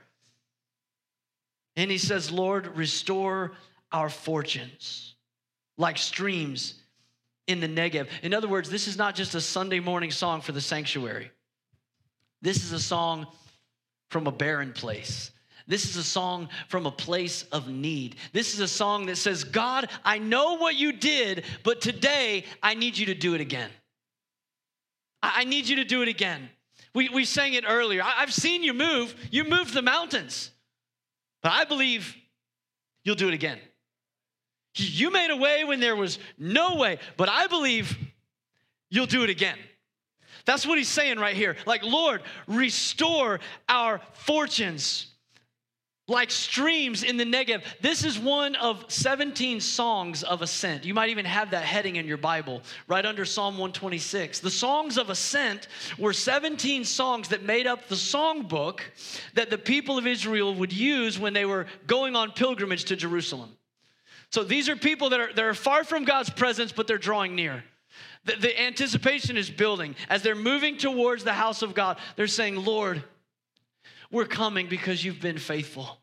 And 1.75 1.89
He 1.89 1.97
says, 1.97 2.29
Lord, 2.29 2.77
restore 2.77 3.53
our 3.91 4.11
fortunes 4.11 5.15
like 5.79 5.97
streams 5.97 6.75
in 7.47 7.59
the 7.59 7.67
Negev. 7.67 8.07
In 8.23 8.33
other 8.33 8.47
words, 8.47 8.69
this 8.69 8.87
is 8.87 8.97
not 8.97 9.15
just 9.15 9.35
a 9.35 9.41
Sunday 9.41 9.79
morning 9.79 10.11
song 10.11 10.41
for 10.41 10.51
the 10.51 10.61
sanctuary. 10.61 11.31
This 12.41 12.63
is 12.63 12.71
a 12.71 12.79
song 12.79 13.27
from 14.09 14.27
a 14.27 14.31
barren 14.31 14.73
place. 14.73 15.31
This 15.67 15.85
is 15.85 15.97
a 15.97 16.03
song 16.03 16.49
from 16.67 16.85
a 16.85 16.91
place 16.91 17.43
of 17.51 17.67
need. 17.67 18.17
This 18.33 18.53
is 18.53 18.59
a 18.59 18.67
song 18.67 19.07
that 19.07 19.17
says, 19.17 19.43
God, 19.43 19.89
I 20.03 20.19
know 20.19 20.57
what 20.57 20.75
you 20.75 20.91
did, 20.91 21.43
but 21.63 21.81
today 21.81 22.45
I 22.61 22.75
need 22.75 22.97
you 22.97 23.07
to 23.07 23.15
do 23.15 23.33
it 23.33 23.41
again. 23.41 23.71
I 25.23 25.43
need 25.43 25.67
you 25.67 25.77
to 25.77 25.83
do 25.83 26.03
it 26.03 26.07
again. 26.07 26.49
We, 26.93 27.09
we 27.09 27.25
sang 27.25 27.55
it 27.55 27.65
earlier. 27.67 28.03
I've 28.05 28.33
seen 28.33 28.63
you 28.63 28.73
move. 28.73 29.15
You 29.31 29.43
moved 29.43 29.73
the 29.73 29.81
mountains, 29.81 30.51
but 31.41 31.51
I 31.51 31.65
believe 31.65 32.15
you'll 33.03 33.15
do 33.15 33.27
it 33.27 33.33
again. 33.33 33.57
You 34.75 35.11
made 35.11 35.31
a 35.31 35.37
way 35.37 35.63
when 35.63 35.79
there 35.79 35.95
was 35.95 36.19
no 36.37 36.75
way, 36.75 36.99
but 37.17 37.29
I 37.29 37.47
believe 37.47 37.97
you'll 38.89 39.05
do 39.05 39.23
it 39.23 39.29
again. 39.29 39.57
That's 40.45 40.65
what 40.65 40.77
he's 40.77 40.89
saying 40.89 41.17
right 41.17 41.35
here. 41.35 41.55
Like, 41.65 41.83
Lord, 41.83 42.21
restore 42.47 43.39
our 43.67 44.01
fortunes 44.13 45.07
like 46.07 46.29
streams 46.29 47.03
in 47.03 47.17
the 47.17 47.25
Negev. 47.25 47.63
This 47.81 48.03
is 48.03 48.19
one 48.19 48.55
of 48.55 48.85
17 48.89 49.59
songs 49.59 50.21
of 50.21 50.43
ascent. 50.43 50.85
You 50.85 50.93
might 50.93 51.09
even 51.09 51.25
have 51.25 51.49
that 51.51 51.63
heading 51.63 51.95
in 51.95 52.05
your 52.05 52.17
Bible, 52.17 52.61
right 52.87 53.03
under 53.05 53.25
Psalm 53.25 53.55
126. 53.55 54.39
The 54.39 54.51
songs 54.51 54.99
of 54.99 55.09
ascent 55.09 55.67
were 55.97 56.13
17 56.13 56.83
songs 56.83 57.29
that 57.29 57.43
made 57.43 57.65
up 57.65 57.87
the 57.87 57.95
songbook 57.95 58.81
that 59.33 59.49
the 59.49 59.57
people 59.57 59.97
of 59.97 60.05
Israel 60.05 60.53
would 60.53 60.71
use 60.71 61.17
when 61.17 61.33
they 61.33 61.45
were 61.45 61.65
going 61.87 62.15
on 62.15 62.31
pilgrimage 62.31 62.85
to 62.85 62.95
Jerusalem. 62.95 63.54
So 64.35 64.43
these 64.43 64.67
are 64.67 64.75
people 64.75 65.11
that 65.11 65.19
are, 65.21 65.31
that 65.31 65.45
are 65.45 65.53
far 65.53 65.85
from 65.85 66.03
God's 66.03 66.29
presence, 66.29 66.73
but 66.73 66.87
they're 66.87 66.97
drawing 66.97 67.35
near. 67.35 67.63
The, 68.25 68.35
the 68.35 68.61
anticipation 68.61 69.37
is 69.37 69.49
building. 69.49 69.95
As 70.09 70.23
they're 70.23 70.35
moving 70.35 70.75
towards 70.75 71.23
the 71.23 71.31
house 71.31 71.61
of 71.61 71.73
God, 71.73 71.97
they're 72.17 72.27
saying, 72.27 72.57
Lord, 72.57 73.01
we're 74.11 74.25
coming 74.25 74.67
because 74.67 75.05
you've 75.05 75.21
been 75.21 75.37
faithful, 75.37 75.99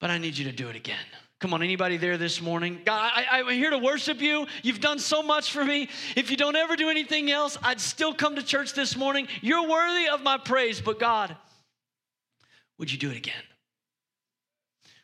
but 0.00 0.10
I 0.10 0.18
need 0.18 0.36
you 0.36 0.46
to 0.46 0.52
do 0.52 0.68
it 0.68 0.74
again. 0.74 0.98
Come 1.38 1.54
on, 1.54 1.62
anybody 1.62 1.96
there 1.96 2.18
this 2.18 2.42
morning? 2.42 2.80
God, 2.84 3.12
I, 3.14 3.38
am 3.38 3.50
here 3.50 3.70
to 3.70 3.78
worship 3.78 4.20
you. 4.20 4.48
You've 4.64 4.80
done 4.80 4.98
so 4.98 5.22
much 5.22 5.52
for 5.52 5.64
me. 5.64 5.90
If 6.16 6.28
you 6.28 6.36
don't 6.36 6.56
ever 6.56 6.74
do 6.74 6.90
anything 6.90 7.30
else, 7.30 7.56
I'd 7.62 7.80
still 7.80 8.12
come 8.12 8.34
to 8.34 8.42
church 8.42 8.72
this 8.72 8.96
morning. 8.96 9.28
You're 9.42 9.68
worthy 9.68 10.08
of 10.08 10.24
my 10.24 10.38
praise, 10.38 10.80
but 10.80 10.98
God, 10.98 11.36
would 12.80 12.90
you 12.90 12.98
do 12.98 13.12
it 13.12 13.16
again? 13.16 13.44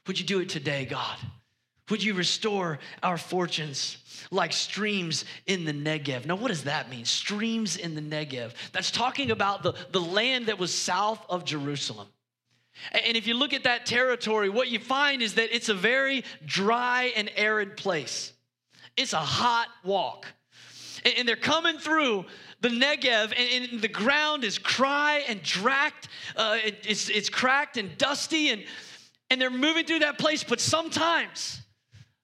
Would 0.09 0.19
you 0.19 0.27
do 0.27 0.41
it 0.41 0.49
today, 0.49 0.85
God? 0.85 1.17
Would 1.91 2.03
you 2.03 2.15
restore 2.15 2.79
our 3.03 3.19
fortunes 3.19 3.99
like 4.31 4.53
streams 4.53 5.25
in 5.47 5.65
the 5.65 5.73
Negev? 5.73 6.27
Now, 6.27 6.37
what 6.37 6.49
does 6.49 6.65
that 6.65 6.91
mean? 6.91 7.05
Streams 7.05 7.77
in 7.77 7.95
the 7.95 8.01
Negev. 8.01 8.53
That's 8.73 8.91
talking 8.91 9.31
about 9.31 9.63
the, 9.63 9.75
the 9.93 10.01
land 10.01 10.47
that 10.47 10.59
was 10.59 10.75
south 10.75 11.25
of 11.29 11.45
Jerusalem. 11.45 12.09
And 12.93 13.17
if 13.17 13.27
you 13.27 13.35
look 13.35 13.53
at 13.53 13.65
that 13.65 13.87
territory, 13.87 14.49
what 14.49 14.69
you 14.69 14.79
find 14.79 15.23
is 15.23 15.35
that 15.35 15.55
it's 15.55 15.69
a 15.69 15.75
very 15.75 16.25
dry 16.45 17.13
and 17.17 17.31
arid 17.37 17.77
place. 17.77 18.33
It's 18.97 19.13
a 19.13 19.19
hot 19.19 19.69
walk. 19.85 20.27
And 21.17 21.29
they're 21.29 21.37
coming 21.37 21.79
through 21.79 22.27
the 22.61 22.69
Negev, 22.69 23.33
and, 23.39 23.81
the 23.81 23.89
ground 23.89 24.43
is 24.43 24.59
dry 24.59 25.25
and 25.29 25.43
dracked. 25.43 26.09
Uh, 26.37 26.59
it's, 26.65 27.09
it's 27.09 27.29
cracked 27.29 27.77
and 27.77 27.97
dusty, 27.99 28.51
and, 28.51 28.65
and 29.31 29.41
they're 29.41 29.51
moving 29.51 29.87
through 29.87 30.01
that 30.01 30.19
place. 30.19 30.43
But 30.43 30.61
sometimes, 30.61 31.63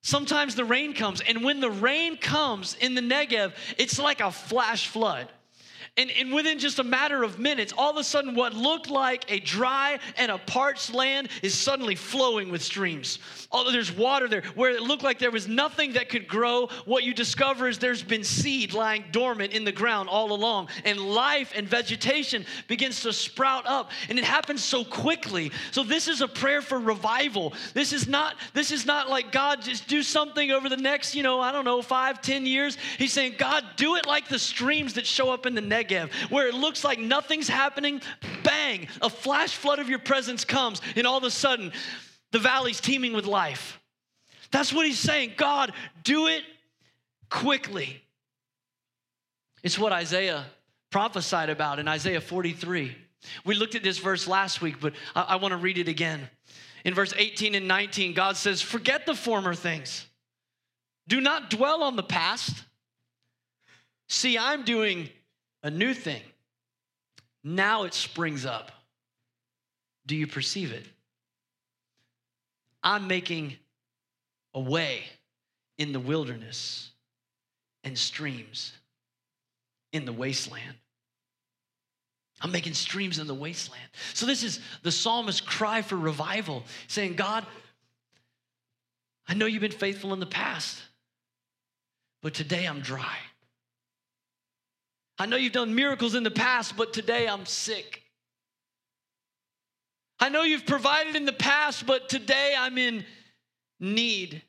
Sometimes 0.05 0.55
the 0.55 0.67
rain 0.67 0.93
comes, 0.93 1.23
and 1.23 1.43
when 1.43 1.61
the 1.61 1.71
rain 1.71 2.19
comes 2.19 2.77
in 2.79 2.95
the 2.95 3.01
Negev, 3.01 3.55
it's 3.79 3.99
like 3.99 4.21
a 4.21 4.31
flash 4.31 4.87
flood. 4.87 5.29
And, 5.97 6.11
and 6.11 6.33
within 6.33 6.59
just 6.59 6.81
a 6.81 6.85
matter 6.85 7.23
of 7.23 7.39
minutes, 7.39 7.73
all 7.79 7.93
of 7.93 7.97
a 7.97 8.03
sudden, 8.03 8.35
what 8.35 8.53
looked 8.53 8.91
like 8.91 9.31
a 9.31 9.39
dry 9.39 10.01
and 10.17 10.33
a 10.33 10.39
parched 10.39 10.93
land 10.93 11.29
is 11.41 11.55
suddenly 11.55 11.95
flowing 11.95 12.51
with 12.51 12.65
streams. 12.65 13.21
Although 13.53 13.71
there's 13.71 13.93
water 13.93 14.27
there, 14.27 14.43
where 14.57 14.73
it 14.73 14.83
looked 14.83 15.05
like 15.05 15.21
there 15.21 15.31
was 15.31 15.47
nothing 15.47 15.93
that 15.93 16.09
could 16.09 16.27
grow, 16.27 16.67
what 16.85 17.05
you 17.05 17.15
discover 17.15 17.69
is 17.69 17.79
there's 17.79 18.03
been 18.03 18.25
seed 18.25 18.73
lying 18.73 19.05
dormant 19.13 19.53
in 19.53 19.63
the 19.63 19.71
ground 19.71 20.09
all 20.09 20.33
along. 20.33 20.69
And 20.85 20.99
life 20.99 21.53
and 21.55 21.69
vegetation 21.69 22.45
begins 22.67 23.03
to 23.03 23.13
sprout 23.13 23.65
up. 23.65 23.93
And 24.09 24.19
it 24.19 24.25
happens 24.25 24.65
so 24.65 24.83
quickly. 24.83 25.53
So 25.71 25.85
this 25.85 26.09
is 26.09 26.23
a 26.23 26.27
prayer 26.27 26.61
for 26.61 26.81
revival. 26.81 27.55
This 27.73 27.93
is 27.93 28.09
not, 28.09 28.35
this 28.53 28.73
is 28.73 28.85
not 28.85 29.09
like 29.09 29.31
God 29.31 29.63
just 29.63 29.87
do 29.87 30.03
something 30.03 30.51
over 30.51 30.69
the 30.69 30.77
next, 30.77 31.15
you 31.15 31.23
know, 31.23 31.41
I 31.41 31.53
don't 31.53 31.65
know, 31.65 31.83
five, 31.83 32.21
ten 32.21 32.47
years. 32.47 32.79
He's 32.99 33.13
saying, 33.13 33.37
God, 33.39 33.63
do 33.77 33.95
it 33.95 34.09
like 34.09 34.27
the 34.27 34.41
streams 34.41 34.95
that 34.95 35.07
show 35.07 35.31
up 35.31 35.47
in 35.47 35.55
the 35.55 35.61
next 35.61 35.84
Negev, 35.89 36.13
where 36.31 36.49
it 36.49 36.55
looks 36.55 36.85
like 36.85 36.99
nothing's 36.99 37.49
happening, 37.49 38.01
bang, 38.43 38.89
a 39.03 39.11
flash 39.11 39.55
flood 39.57 39.79
of 39.79 39.89
your 39.89 39.99
presence 39.99 40.45
comes, 40.45 40.81
and 40.97 41.07
all 41.07 41.19
of 41.19 41.25
a 41.25 41.31
sudden, 41.31 41.73
the 42.33 42.39
valley's 42.39 42.81
teeming 42.81 43.13
with 43.13 43.27
life. 43.27 43.81
That's 44.51 44.73
what 44.73 44.87
he's 44.87 44.99
saying. 44.99 45.33
God, 45.37 45.73
do 46.03 46.27
it 46.27 46.43
quickly. 47.31 48.03
It's 49.63 49.79
what 49.79 49.93
Isaiah 49.93 50.45
prophesied 50.91 51.51
about 51.51 51.79
in 51.79 51.89
Isaiah 51.89 52.21
43. 52.21 52.95
We 53.45 53.55
looked 53.55 53.75
at 53.75 53.83
this 53.83 53.99
verse 53.99 54.29
last 54.29 54.61
week, 54.61 54.77
but 54.81 54.95
I, 55.15 55.23
I 55.23 55.37
want 55.37 55.53
to 55.53 55.57
read 55.57 55.79
it 55.79 55.89
again. 55.89 56.29
In 56.85 56.95
verse 56.95 57.15
18 57.17 57.55
and 57.55 57.67
19, 57.67 58.13
God 58.13 58.37
says, 58.37 58.61
Forget 58.61 59.07
the 59.07 59.15
former 59.15 59.55
things. 59.55 60.07
Do 61.09 61.21
not 61.21 61.51
dwell 61.51 61.83
on 61.83 61.97
the 61.97 62.03
past. 62.03 62.65
See, 64.09 64.39
I'm 64.39 64.65
doing 64.65 65.09
a 65.65 65.71
new 65.71 65.95
thing. 65.95 66.23
Now 67.43 67.83
it 67.85 67.95
springs 67.95 68.47
up. 68.47 68.71
Do 70.07 70.15
you 70.15 70.27
perceive 70.27 70.71
it? 70.71 70.85
I'm 72.83 73.09
making 73.09 73.55
a 74.53 74.61
way 74.61 75.05
in 75.79 75.93
the 75.93 75.99
wilderness 75.99 76.91
and 77.83 77.99
streams 77.99 78.73
in 79.93 80.05
the 80.05 80.13
wasteland. 80.13 80.77
I'm 82.41 82.53
making 82.53 82.75
streams 82.75 83.19
in 83.19 83.27
the 83.27 83.35
wasteland. 83.35 83.89
So, 84.13 84.27
this 84.27 84.43
is 84.43 84.61
the 84.83 84.93
psalmist's 84.93 85.41
cry 85.41 85.81
for 85.81 85.97
revival, 85.97 86.65
saying, 86.89 87.15
God, 87.15 87.47
I 89.27 89.33
know 89.33 89.47
you've 89.47 89.63
been 89.63 89.71
faithful 89.71 90.13
in 90.13 90.21
the 90.21 90.27
past, 90.27 90.83
but 92.21 92.35
today 92.35 92.67
I'm 92.67 92.81
dry. 92.81 93.17
I 95.19 95.27
know 95.27 95.37
you've 95.37 95.53
done 95.53 95.75
miracles 95.75 96.15
in 96.15 96.23
the 96.23 96.31
past, 96.31 96.77
but 96.77 96.93
today 96.93 97.29
I'm 97.29 97.47
sick. 97.47 98.03
I 100.19 100.29
know 100.29 100.43
you've 100.43 100.67
provided 100.67 101.17
in 101.17 101.25
the 101.25 101.33
past, 101.33 101.87
but 101.87 102.09
today 102.09 102.55
I'm 102.59 102.79
in 102.79 103.05
need. 103.79 104.43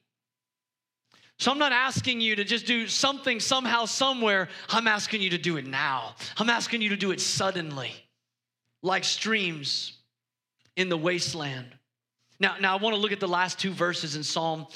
So 1.37 1.51
I'm 1.51 1.59
not 1.59 1.73
asking 1.73 2.21
you 2.21 2.35
to 2.37 2.43
just 2.43 2.65
do 2.65 2.87
something 2.87 3.39
somehow, 3.39 3.85
somewhere. 3.85 4.47
I'm 4.69 4.87
asking 4.87 5.21
you 5.21 5.31
to 5.31 5.37
do 5.37 5.57
it 5.57 5.67
now. 5.67 6.15
I'm 6.37 6.49
asking 6.49 6.81
you 6.81 6.89
to 6.89 6.95
do 6.95 7.11
it 7.11 7.19
suddenly, 7.19 7.91
like 8.81 9.03
streams 9.03 9.97
in 10.77 10.89
the 10.89 10.97
wasteland. 10.97 11.67
Now, 12.39 12.55
now 12.59 12.77
I 12.77 12.81
want 12.81 12.95
to 12.95 13.01
look 13.01 13.11
at 13.11 13.19
the 13.19 13.27
last 13.27 13.59
two 13.59 13.71
verses 13.71 14.15
in 14.15 14.23
Psalm 14.23 14.67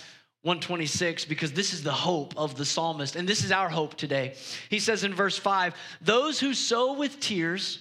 126 0.44 1.26
because 1.26 1.52
this 1.52 1.74
is 1.74 1.84
the 1.84 1.92
hope 1.92 2.34
of 2.38 2.56
the 2.56 2.64
psalmist 2.64 3.16
and 3.18 3.28
this 3.28 3.44
is 3.44 3.52
our 3.52 3.68
hope 3.68 3.96
today. 3.96 4.36
He 4.70 4.80
says 4.80 5.04
in 5.04 5.14
verse 5.14 5.38
5, 5.38 5.76
"Those 6.00 6.40
who 6.40 6.54
sow 6.54 6.94
with 6.94 7.20
tears 7.20 7.80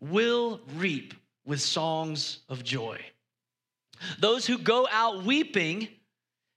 will 0.00 0.60
reap 0.74 1.14
with 1.44 1.60
songs 1.60 2.38
of 2.48 2.64
joy. 2.64 3.04
Those 4.18 4.46
who 4.46 4.58
go 4.58 4.88
out 4.90 5.22
weeping, 5.22 5.88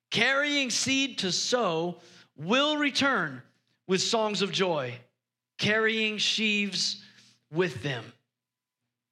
carrying 0.10 0.70
seed 0.70 1.20
to 1.20 1.32
sow, 1.32 2.02
will 2.36 2.78
return 2.78 3.44
with 3.88 4.02
songs 4.02 4.42
of 4.42 4.52
joy, 4.52 4.98
carrying 5.58 6.18
sheaves 6.18 7.04
with 7.52 7.84
them." 7.84 8.14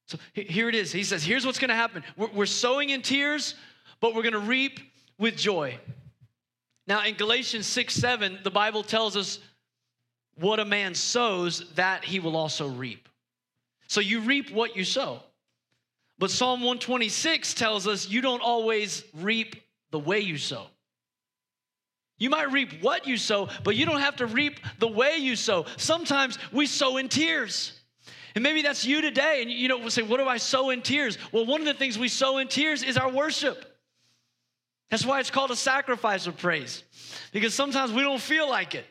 So 0.07 0.19
here 0.33 0.69
it 0.69 0.75
is. 0.75 0.91
He 0.93 1.03
says, 1.03 1.23
"Here's 1.23 1.45
what's 1.45 1.59
going 1.59 1.69
to 1.69 1.75
happen. 1.75 2.03
We're 2.15 2.45
sowing 2.45 2.91
in 2.91 3.01
tears, 3.01 3.55
but 3.99 4.13
we're 4.13 4.21
going 4.21 4.33
to 4.33 4.39
reap 4.39 4.79
with 5.17 5.35
joy. 5.35 5.79
Now, 6.87 7.03
in 7.03 7.15
Galatians 7.15 7.65
6 7.67 7.93
7, 7.93 8.39
the 8.43 8.51
Bible 8.51 8.83
tells 8.83 9.15
us 9.15 9.39
what 10.37 10.59
a 10.59 10.65
man 10.65 10.93
sows, 10.93 11.65
that 11.75 12.03
he 12.03 12.19
will 12.19 12.35
also 12.35 12.67
reap. 12.67 13.07
So 13.87 14.01
you 14.01 14.21
reap 14.21 14.51
what 14.51 14.75
you 14.75 14.83
sow. 14.83 15.21
But 16.17 16.31
Psalm 16.31 16.61
126 16.61 17.53
tells 17.53 17.87
us 17.87 18.09
you 18.09 18.21
don't 18.21 18.41
always 18.41 19.03
reap 19.13 19.55
the 19.91 19.99
way 19.99 20.19
you 20.19 20.37
sow. 20.37 20.67
You 22.17 22.29
might 22.29 22.51
reap 22.51 22.81
what 22.81 23.05
you 23.05 23.17
sow, 23.17 23.49
but 23.63 23.75
you 23.75 23.85
don't 23.85 23.99
have 23.99 24.15
to 24.17 24.25
reap 24.25 24.59
the 24.79 24.87
way 24.87 25.17
you 25.17 25.35
sow. 25.35 25.65
Sometimes 25.77 26.37
we 26.53 26.65
sow 26.65 26.97
in 26.97 27.09
tears. 27.09 27.73
And 28.35 28.43
maybe 28.43 28.61
that's 28.61 28.85
you 28.85 29.01
today. 29.01 29.41
And 29.41 29.51
you 29.51 29.67
know, 29.67 29.77
we'll 29.77 29.89
say, 29.89 30.01
What 30.01 30.17
do 30.17 30.27
I 30.27 30.37
sow 30.37 30.69
in 30.69 30.81
tears? 30.81 31.17
Well, 31.31 31.45
one 31.45 31.61
of 31.61 31.67
the 31.67 31.73
things 31.73 31.99
we 31.99 32.07
sow 32.07 32.37
in 32.37 32.47
tears 32.47 32.83
is 32.83 32.97
our 32.97 33.11
worship. 33.11 33.74
That's 34.89 35.05
why 35.05 35.19
it's 35.19 35.31
called 35.31 35.51
a 35.51 35.55
sacrifice 35.55 36.27
of 36.27 36.37
praise, 36.37 36.83
because 37.31 37.53
sometimes 37.53 37.91
we 37.91 38.01
don't 38.01 38.21
feel 38.21 38.49
like 38.49 38.75
it. 38.75 38.85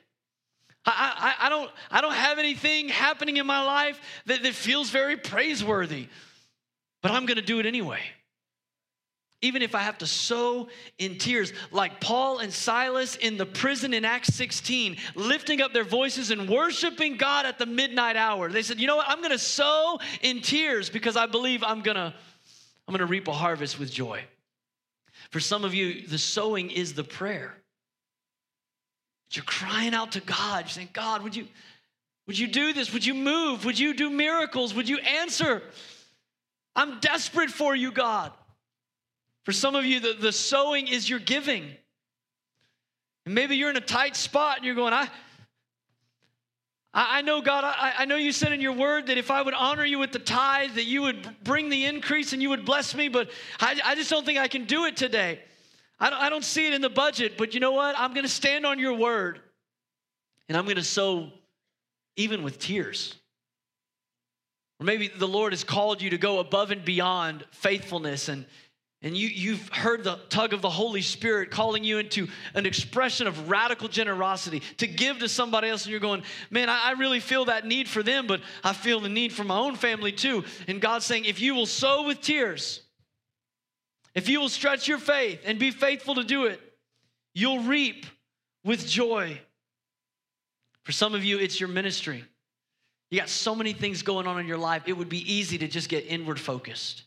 I, 0.87 1.35
I, 1.41 1.47
I, 1.47 1.49
don't, 1.49 1.71
I 1.91 2.01
don't 2.01 2.15
have 2.15 2.39
anything 2.39 2.89
happening 2.89 3.39
in 3.39 3.47
my 3.47 3.63
life 3.65 4.01
that, 4.27 4.43
that 4.43 4.55
feels 4.55 4.91
very 4.91 5.17
praiseworthy, 5.17 6.09
but 7.01 7.11
I'm 7.11 7.27
going 7.27 7.37
to 7.37 7.43
do 7.43 7.59
it 7.59 7.67
anyway. 7.67 8.01
Even 9.41 9.63
if 9.63 9.75
I 9.75 9.81
have 9.81 9.99
to 9.99 10.07
sow 10.07 10.69
in 10.99 11.19
tears, 11.19 11.53
like 11.71 12.01
Paul 12.01 12.39
and 12.39 12.53
Silas 12.53 13.17
in 13.17 13.37
the 13.37 13.45
prison 13.45 13.93
in 13.93 14.05
Acts 14.05 14.35
16, 14.35 14.97
lifting 15.15 15.61
up 15.61 15.73
their 15.75 15.85
voices 15.85 16.31
and 16.31 16.49
worshiping 16.49 17.19
God 17.19 17.45
at 17.45 17.59
the 17.59 17.67
midnight 17.67 18.17
hour. 18.17 18.51
They 18.51 18.63
said, 18.63 18.81
You 18.81 18.87
know 18.87 18.97
what? 18.97 19.09
I'm 19.09 19.19
going 19.19 19.33
to 19.33 19.39
sow 19.39 19.99
in 20.23 20.41
tears 20.41 20.89
because 20.89 21.17
I 21.17 21.27
believe 21.27 21.63
I'm 21.63 21.83
going 21.83 21.97
to 21.97 22.15
I'm 22.87 22.93
going 22.93 23.01
to 23.01 23.07
reap 23.07 23.29
a 23.29 23.33
harvest 23.33 23.79
with 23.79 23.91
joy. 23.91 24.25
For 25.31 25.41
some 25.41 25.65
of 25.65 25.75
you, 25.75 26.07
the 26.07 26.19
sowing 26.19 26.71
is 26.71 26.95
the 26.95 27.05
prayer. 27.05 27.55
You're 29.31 29.45
crying 29.45 29.95
out 29.95 30.13
to 30.13 30.21
God. 30.21 30.65
You're 30.65 30.71
saying, 30.71 30.91
God, 30.93 31.23
would 31.23 31.35
you, 31.35 31.49
would 32.27 32.39
you 32.39 32.47
do 32.47 32.73
this? 32.73 32.93
Would 32.93 33.05
you 33.05 33.15
move? 33.15 33.65
Would 33.65 33.79
you 33.79 33.95
do 33.95 34.11
miracles? 34.11 34.75
Would 34.75 34.89
you 34.89 34.99
answer? 34.99 35.63
I'm 36.77 37.01
desperate 37.01 37.51
for 37.51 37.75
you, 37.75 37.91
God. 37.91 38.33
For 39.45 39.53
some 39.53 39.75
of 39.75 39.85
you, 39.85 40.01
the, 40.01 40.15
the 40.15 40.33
sowing 40.33 40.89
is 40.89 41.09
your 41.09 41.19
giving. 41.19 41.69
And 43.27 43.35
maybe 43.35 43.57
you're 43.57 43.71
in 43.71 43.77
a 43.77 43.81
tight 43.81 44.17
spot 44.17 44.59
and 44.59 44.67
you're 44.67 44.75
going, 44.75 44.93
I, 44.93 45.09
I 46.97 47.23
know, 47.23 47.41
God, 47.41 47.65
I, 47.65 47.93
I, 47.99 48.05
know 48.05 48.15
you 48.15 48.31
said 48.31 48.53
in 48.53 48.61
your 48.61 48.73
word 48.73 49.09
that 49.09 49.19
if 49.19 49.29
I 49.29 49.43
would 49.43 49.53
honor 49.53 49.85
you 49.85 49.99
with 49.99 50.13
the 50.13 50.21
tithe, 50.21 50.77
that 50.77 50.85
you 50.85 51.03
would 51.03 51.29
bring 51.43 51.69
the 51.69 51.87
increase 51.87 52.33
and 52.33 52.41
you 52.41 52.51
would 52.51 52.65
bless 52.65 52.95
me, 52.95 53.09
but 53.09 53.31
I, 53.59 53.81
I 53.85 53.95
just 53.97 54.11
don't 54.11 54.25
think 54.25 54.39
I 54.39 54.47
can 54.47 54.65
do 54.65 54.85
it 54.85 54.97
today. 54.97 55.41
I 55.99 56.11
don't, 56.11 56.21
I 56.21 56.31
don't 56.31 56.45
see 56.45 56.69
it 56.69 56.73
in 56.73 56.83
the 56.83 56.89
budget, 56.89 57.37
but 57.37 57.53
you 57.53 57.59
know 57.59 57.73
what? 57.73 57.99
I'm 57.99 58.15
going 58.15 58.23
to 58.23 58.31
stand 58.31 58.65
on 58.65 58.79
your 58.79 58.95
word 58.95 59.41
and 60.49 60.57
I'm 60.57 60.67
going 60.67 60.77
to 60.77 60.85
sow 60.85 61.31
even 62.15 62.45
with 62.45 62.61
tears. 62.61 63.17
Or 64.79 64.85
maybe 64.85 65.09
the 65.09 65.27
Lord 65.27 65.53
has 65.53 65.65
called 65.65 66.01
you 66.01 66.11
to 66.11 66.19
go 66.19 66.39
above 66.39 66.71
and 66.71 66.85
beyond 66.85 67.45
faithfulness 67.51 68.29
and 68.29 68.47
and 69.05 69.15
you, 69.15 69.29
you've 69.29 69.69
heard 69.69 70.03
the 70.03 70.19
tug 70.31 70.55
of 70.55 70.63
the 70.63 70.71
Holy 70.71 71.03
Spirit 71.03 71.51
calling 71.51 71.85
you 71.85 71.99
into 71.99 72.27
an 72.55 72.65
expression 72.65 73.27
of 73.27 73.51
radical 73.51 73.87
generosity 73.87 74.63
to 74.79 74.87
give 74.87 75.19
to 75.19 75.29
somebody 75.29 75.69
else, 75.69 75.85
and 75.85 75.91
you're 75.91 76.01
going, 76.01 76.23
Man, 76.51 76.71
I, 76.71 76.87
I 76.87 76.93
really 76.93 77.21
feel 77.21 77.45
that 77.45 77.67
need 77.67 77.87
for 77.87 78.03
them, 78.03 78.27
but 78.27 78.41
I 78.65 78.73
feel 78.73 79.01
the 79.01 79.11
need 79.11 79.31
for 79.35 79.45
my 79.45 79.59
own 79.59 79.77
family 79.77 80.11
too. 80.11 80.43
And 80.67 80.81
God's 80.81 81.05
saying, 81.05 81.27
If 81.27 81.39
you 81.39 81.55
will 81.55 81.67
sow 81.67 82.07
with 82.07 82.23
tears, 82.23 82.81
if 84.15 84.27
you 84.31 84.41
will 84.41 84.49
stretch 84.49 84.89
your 84.89 84.99
faith 84.99 85.43
and 85.45 85.59
be 85.59 85.71
faithful 85.71 86.15
to 86.15 86.25
do 86.25 86.47
it, 86.47 86.59
you'll 87.35 87.61
reap 87.61 88.07
with 88.65 88.89
joy. 88.89 89.39
For 90.85 90.93
some 90.93 91.15
of 91.15 91.23
you, 91.25 91.39
it's 91.39 91.61
your 91.61 91.69
ministry. 91.69 92.25
You 93.11 93.21
got 93.21 93.29
so 93.29 93.55
many 93.55 93.75
things 93.75 94.03
going 94.03 94.27
on 94.27 94.41
in 94.41 94.47
your 94.47 94.57
life, 94.57 94.85
it 94.87 94.95
would 94.95 95.11
be 95.11 95.31
easy 95.31 95.59
to 95.59 95.69
just 95.69 95.91
get 95.91 96.07
inward 96.07 96.41
focused. 96.41 97.05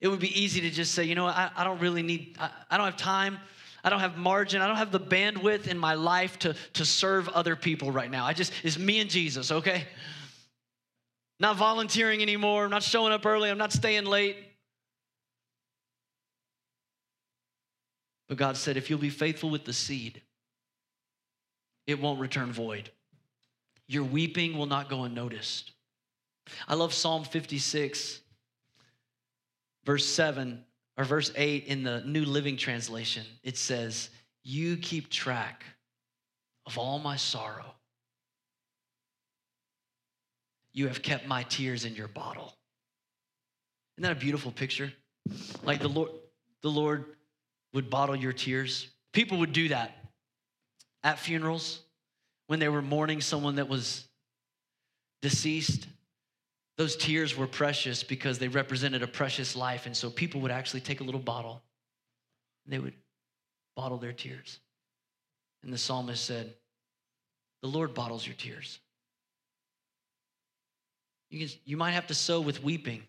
It 0.00 0.08
would 0.08 0.20
be 0.20 0.40
easy 0.40 0.60
to 0.62 0.70
just 0.70 0.94
say, 0.94 1.04
you 1.04 1.14
know, 1.14 1.26
I, 1.26 1.50
I 1.56 1.64
don't 1.64 1.80
really 1.80 2.02
need, 2.02 2.36
I, 2.38 2.50
I 2.70 2.76
don't 2.76 2.86
have 2.86 2.96
time. 2.96 3.38
I 3.82 3.88
don't 3.88 4.00
have 4.00 4.16
margin. 4.16 4.60
I 4.60 4.66
don't 4.66 4.76
have 4.76 4.90
the 4.90 5.00
bandwidth 5.00 5.68
in 5.68 5.78
my 5.78 5.94
life 5.94 6.38
to, 6.40 6.54
to 6.74 6.84
serve 6.84 7.28
other 7.28 7.56
people 7.56 7.92
right 7.92 8.10
now. 8.10 8.24
I 8.26 8.32
just, 8.32 8.52
it's 8.62 8.78
me 8.78 9.00
and 9.00 9.08
Jesus, 9.08 9.52
okay? 9.52 9.84
Not 11.38 11.56
volunteering 11.56 12.20
anymore. 12.20 12.64
I'm 12.64 12.70
not 12.70 12.82
showing 12.82 13.12
up 13.12 13.24
early. 13.24 13.48
I'm 13.48 13.58
not 13.58 13.72
staying 13.72 14.04
late. 14.04 14.36
But 18.28 18.38
God 18.38 18.56
said, 18.56 18.76
if 18.76 18.90
you'll 18.90 18.98
be 18.98 19.10
faithful 19.10 19.50
with 19.50 19.64
the 19.64 19.72
seed, 19.72 20.20
it 21.86 22.00
won't 22.00 22.18
return 22.18 22.52
void. 22.52 22.90
Your 23.86 24.02
weeping 24.02 24.58
will 24.58 24.66
not 24.66 24.88
go 24.88 25.04
unnoticed. 25.04 25.72
I 26.66 26.74
love 26.74 26.92
Psalm 26.92 27.24
56 27.24 28.20
verse 29.86 30.04
7 30.04 30.62
or 30.98 31.04
verse 31.04 31.32
8 31.34 31.64
in 31.66 31.84
the 31.84 32.02
New 32.02 32.24
Living 32.24 32.56
Translation, 32.56 33.24
it 33.42 33.56
says, 33.56 34.10
You 34.42 34.76
keep 34.76 35.08
track 35.08 35.64
of 36.66 36.76
all 36.76 36.98
my 36.98 37.16
sorrow. 37.16 37.72
You 40.72 40.88
have 40.88 41.00
kept 41.00 41.26
my 41.26 41.44
tears 41.44 41.86
in 41.86 41.94
your 41.94 42.08
bottle. 42.08 42.52
Isn't 43.96 44.02
that 44.02 44.12
a 44.12 44.20
beautiful 44.20 44.52
picture? 44.52 44.92
Like 45.62 45.80
the 45.80 45.88
Lord, 45.88 46.10
the 46.62 46.68
Lord 46.68 47.06
would 47.72 47.88
bottle 47.88 48.16
your 48.16 48.32
tears. 48.32 48.88
People 49.12 49.38
would 49.38 49.52
do 49.52 49.68
that 49.68 49.96
at 51.02 51.18
funerals 51.18 51.80
when 52.46 52.58
they 52.58 52.68
were 52.68 52.82
mourning 52.82 53.20
someone 53.20 53.56
that 53.56 53.68
was 53.68 54.06
deceased. 55.22 55.86
Those 56.76 56.94
tears 56.96 57.36
were 57.36 57.46
precious 57.46 58.02
because 58.02 58.38
they 58.38 58.48
represented 58.48 59.02
a 59.02 59.06
precious 59.06 59.56
life. 59.56 59.86
And 59.86 59.96
so 59.96 60.10
people 60.10 60.40
would 60.42 60.50
actually 60.50 60.80
take 60.80 61.00
a 61.00 61.04
little 61.04 61.20
bottle 61.20 61.62
and 62.64 62.72
they 62.72 62.78
would 62.78 62.94
bottle 63.76 63.98
their 63.98 64.12
tears. 64.12 64.58
And 65.62 65.72
the 65.72 65.78
psalmist 65.78 66.24
said, 66.24 66.52
The 67.62 67.68
Lord 67.68 67.94
bottles 67.94 68.26
your 68.26 68.36
tears. 68.36 68.78
You, 71.30 71.46
can, 71.46 71.56
you 71.64 71.76
might 71.76 71.92
have 71.92 72.06
to 72.08 72.14
sow 72.14 72.40
with 72.40 72.62
weeping, 72.62 73.02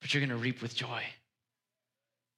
but 0.00 0.12
you're 0.12 0.20
going 0.20 0.36
to 0.36 0.42
reap 0.42 0.60
with 0.60 0.74
joy. 0.74 1.02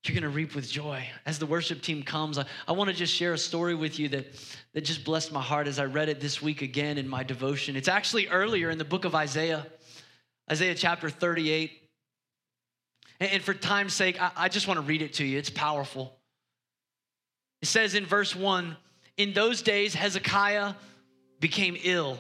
You're 0.04 0.14
going 0.14 0.30
to 0.30 0.34
reap 0.34 0.54
with 0.54 0.70
joy. 0.70 1.04
As 1.26 1.38
the 1.38 1.46
worship 1.46 1.82
team 1.82 2.02
comes, 2.02 2.38
I, 2.38 2.44
I 2.66 2.72
want 2.72 2.88
to 2.88 2.96
just 2.96 3.12
share 3.12 3.32
a 3.32 3.38
story 3.38 3.74
with 3.74 3.98
you 3.98 4.08
that, 4.10 4.26
that 4.72 4.82
just 4.82 5.04
blessed 5.04 5.32
my 5.32 5.42
heart 5.42 5.66
as 5.66 5.78
I 5.78 5.84
read 5.84 6.08
it 6.08 6.20
this 6.20 6.40
week 6.40 6.62
again 6.62 6.98
in 6.98 7.08
my 7.08 7.22
devotion. 7.22 7.76
It's 7.76 7.88
actually 7.88 8.28
earlier 8.28 8.70
in 8.70 8.78
the 8.78 8.84
book 8.84 9.04
of 9.04 9.14
Isaiah. 9.14 9.66
Isaiah 10.50 10.74
chapter 10.74 11.10
38. 11.10 11.72
And 13.20 13.42
for 13.42 13.52
time's 13.52 13.94
sake, 13.94 14.16
I 14.36 14.48
just 14.48 14.68
want 14.68 14.78
to 14.78 14.86
read 14.86 15.02
it 15.02 15.14
to 15.14 15.24
you. 15.24 15.38
It's 15.38 15.50
powerful. 15.50 16.16
It 17.60 17.66
says 17.66 17.94
in 17.94 18.06
verse 18.06 18.34
1 18.34 18.76
In 19.16 19.32
those 19.32 19.62
days, 19.62 19.94
Hezekiah 19.94 20.74
became 21.40 21.76
ill, 21.82 22.18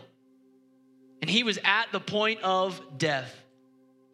and 1.20 1.30
he 1.30 1.44
was 1.44 1.58
at 1.62 1.86
the 1.92 2.00
point 2.00 2.42
of 2.42 2.80
death. 2.98 3.34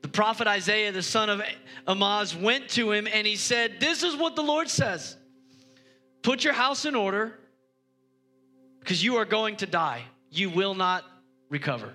The 0.02 0.08
prophet 0.08 0.46
Isaiah, 0.46 0.92
the 0.92 1.02
son 1.02 1.30
of 1.30 1.42
Amoz, 1.86 2.36
went 2.36 2.68
to 2.70 2.92
him 2.92 3.08
and 3.10 3.26
he 3.26 3.36
said, 3.36 3.80
This 3.80 4.02
is 4.02 4.14
what 4.14 4.36
the 4.36 4.42
Lord 4.42 4.68
says 4.68 5.16
Put 6.22 6.44
your 6.44 6.52
house 6.52 6.84
in 6.84 6.94
order 6.94 7.32
because 8.80 9.02
you 9.02 9.16
are 9.16 9.24
going 9.24 9.56
to 9.56 9.66
die. 9.66 10.02
You 10.30 10.50
will 10.50 10.74
not 10.74 11.04
recover. 11.48 11.94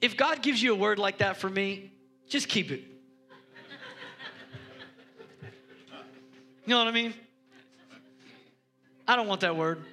If 0.00 0.16
God 0.16 0.42
gives 0.42 0.62
you 0.62 0.72
a 0.72 0.76
word 0.76 0.98
like 0.98 1.18
that 1.18 1.38
for 1.38 1.48
me, 1.48 1.92
just 2.28 2.48
keep 2.48 2.70
it. 2.70 2.82
You 6.64 6.70
know 6.70 6.78
what 6.78 6.88
I 6.88 6.92
mean? 6.92 7.14
I 9.06 9.14
don't 9.14 9.28
want 9.28 9.42
that 9.42 9.56
word. 9.56 9.84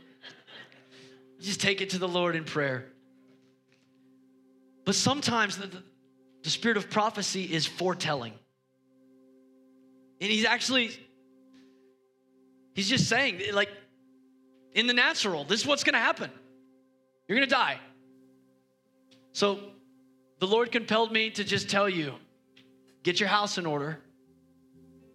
Just 1.39 1.61
take 1.61 1.81
it 1.81 1.91
to 1.91 1.99
the 1.99 2.07
Lord 2.07 2.35
in 2.35 2.45
prayer. 2.45 2.85
But 4.85 4.95
sometimes 4.95 5.57
the, 5.57 5.69
the 6.41 6.49
spirit 6.49 6.77
of 6.77 6.89
prophecy 6.89 7.43
is 7.43 7.65
foretelling. 7.65 8.33
And 10.19 10.31
he's 10.31 10.45
actually, 10.45 10.91
he's 12.73 12.89
just 12.89 13.07
saying, 13.07 13.41
like, 13.53 13.69
in 14.73 14.87
the 14.87 14.93
natural, 14.93 15.43
this 15.43 15.61
is 15.61 15.67
what's 15.67 15.83
gonna 15.83 15.99
happen. 15.99 16.31
You're 17.27 17.37
gonna 17.37 17.47
die. 17.47 17.79
So 19.31 19.59
the 20.43 20.47
Lord 20.47 20.73
compelled 20.73 21.13
me 21.13 21.29
to 21.29 21.45
just 21.45 21.69
tell 21.69 21.88
you 21.88 22.15
get 23.01 23.17
your 23.17 23.29
house 23.29 23.58
in 23.58 23.65
order. 23.65 23.97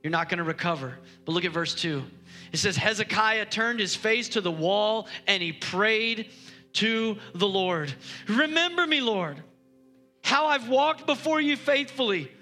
You're 0.02 0.10
not 0.10 0.30
going 0.30 0.38
to 0.38 0.44
recover. 0.44 0.98
But 1.26 1.32
look 1.32 1.44
at 1.44 1.52
verse 1.52 1.74
2. 1.74 2.02
It 2.50 2.56
says, 2.56 2.78
Hezekiah 2.78 3.44
turned 3.44 3.78
his 3.78 3.94
face 3.94 4.30
to 4.30 4.40
the 4.40 4.50
wall 4.50 5.06
and 5.26 5.42
he 5.42 5.52
prayed 5.52 6.30
to 6.74 7.18
the 7.34 7.46
Lord. 7.46 7.92
Remember 8.26 8.86
me, 8.86 9.02
Lord, 9.02 9.42
how 10.24 10.46
I've 10.46 10.70
walked 10.70 11.04
before 11.04 11.42
you 11.42 11.58
faithfully 11.58 12.32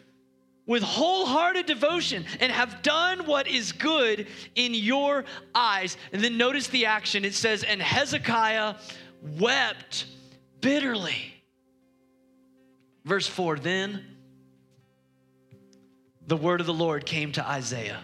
with 0.65 0.85
wholehearted 0.85 1.67
devotion 1.67 2.25
and 2.39 2.53
have 2.53 2.83
done 2.83 3.27
what 3.27 3.49
is 3.49 3.73
good 3.73 4.29
in 4.55 4.75
your 4.75 5.25
eyes. 5.57 5.97
And 6.13 6.23
then 6.23 6.39
notice 6.39 6.69
the 6.69 6.87
action. 6.87 7.25
It 7.25 7.35
says, 7.35 7.65
And 7.65 7.83
Hezekiah 7.83 8.77
wept 9.41 10.07
bitterly. 10.61 11.33
Verse 13.07 13.27
4 13.29 13.59
Then 13.61 14.05
the 16.27 16.37
word 16.37 16.61
of 16.61 16.67
the 16.67 16.75
Lord 16.75 17.07
came 17.07 17.33
to 17.33 17.49
Isaiah 17.49 18.01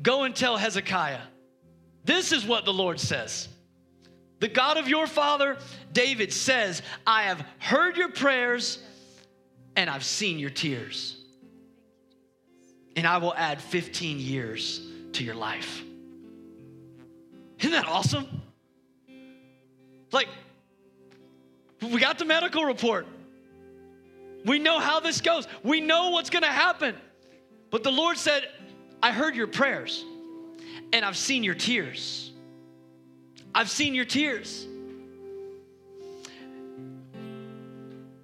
Go 0.00 0.22
and 0.22 0.36
tell 0.36 0.56
Hezekiah, 0.56 1.22
this 2.04 2.30
is 2.30 2.46
what 2.46 2.64
the 2.64 2.72
Lord 2.72 3.00
says. 3.00 3.48
The 4.38 4.46
God 4.46 4.76
of 4.76 4.86
your 4.86 5.08
father, 5.08 5.56
David, 5.92 6.32
says, 6.32 6.82
I 7.04 7.24
have 7.24 7.44
heard 7.58 7.96
your 7.96 8.08
prayers 8.08 8.78
and 9.74 9.90
I've 9.90 10.04
seen 10.04 10.38
your 10.38 10.50
tears. 10.50 11.16
And 12.94 13.04
I 13.04 13.18
will 13.18 13.34
add 13.34 13.60
15 13.60 14.20
years 14.20 14.80
to 15.14 15.24
your 15.24 15.34
life. 15.34 15.82
Isn't 17.58 17.72
that 17.72 17.88
awesome? 17.88 18.42
Like, 20.12 20.28
we 21.82 21.98
got 21.98 22.18
the 22.18 22.24
medical 22.24 22.64
report. 22.64 23.08
We 24.44 24.58
know 24.58 24.78
how 24.78 25.00
this 25.00 25.20
goes. 25.20 25.46
We 25.62 25.80
know 25.80 26.10
what's 26.10 26.30
going 26.30 26.42
to 26.42 26.48
happen. 26.48 26.94
But 27.70 27.82
the 27.82 27.92
Lord 27.92 28.16
said, 28.16 28.48
I 29.02 29.12
heard 29.12 29.36
your 29.36 29.46
prayers 29.46 30.04
and 30.92 31.04
I've 31.04 31.16
seen 31.16 31.44
your 31.44 31.54
tears. 31.54 32.32
I've 33.54 33.70
seen 33.70 33.94
your 33.94 34.04
tears. 34.04 34.66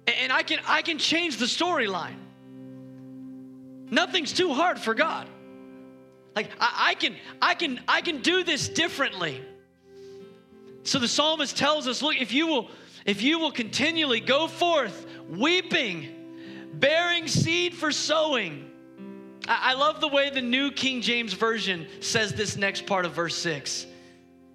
And 0.07 0.31
I 0.31 0.43
can 0.43 0.59
I 0.67 0.81
can 0.81 0.97
change 0.97 1.37
the 1.37 1.45
storyline. 1.45 2.15
Nothing's 3.89 4.33
too 4.33 4.53
hard 4.53 4.79
for 4.79 4.93
God. 4.93 5.27
Like 6.35 6.49
I, 6.59 6.89
I, 6.89 6.93
can 6.95 7.15
I 7.41 7.55
can 7.55 7.79
I 7.87 8.01
can 8.01 8.21
do 8.21 8.43
this 8.43 8.67
differently. 8.69 9.41
So 10.83 10.99
the 10.99 11.07
psalmist 11.07 11.57
tells 11.57 11.87
us, 11.87 12.01
look, 12.01 12.21
if 12.21 12.31
you 12.31 12.47
will 12.47 12.69
if 13.05 13.21
you 13.21 13.39
will 13.39 13.51
continually 13.51 14.19
go 14.19 14.47
forth 14.47 15.05
weeping, 15.29 16.07
bearing 16.73 17.27
seed 17.27 17.75
for 17.75 17.91
sowing. 17.91 18.69
I, 19.47 19.71
I 19.71 19.73
love 19.75 20.01
the 20.01 20.07
way 20.07 20.29
the 20.29 20.41
New 20.41 20.71
King 20.71 21.01
James 21.01 21.33
Version 21.33 21.87
says 22.01 22.33
this 22.33 22.57
next 22.57 22.85
part 22.85 23.05
of 23.05 23.13
verse 23.13 23.35
6. 23.37 23.85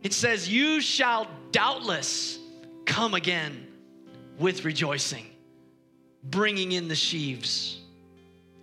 It 0.02 0.12
says, 0.12 0.48
You 0.48 0.80
shall 0.80 1.28
doubtless 1.52 2.38
come 2.86 3.14
again 3.14 3.66
with 4.38 4.64
rejoicing, 4.64 5.26
bringing 6.24 6.72
in 6.72 6.88
the 6.88 6.94
sheaves. 6.94 7.78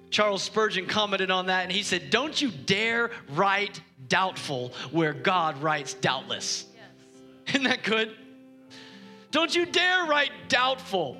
Charles 0.09 0.41
Spurgeon 0.41 0.85
commented 0.85 1.31
on 1.31 1.47
that 1.47 1.63
and 1.63 1.71
he 1.71 1.83
said, 1.83 2.09
Don't 2.09 2.41
you 2.41 2.49
dare 2.49 3.11
write 3.29 3.81
doubtful 4.07 4.73
where 4.91 5.13
God 5.13 5.61
writes 5.61 5.93
doubtless. 5.93 6.65
Yes. 6.73 7.55
Isn't 7.55 7.63
that 7.63 7.83
good? 7.83 8.15
Don't 9.31 9.53
you 9.55 9.65
dare 9.65 10.05
write 10.05 10.31
doubtful 10.47 11.17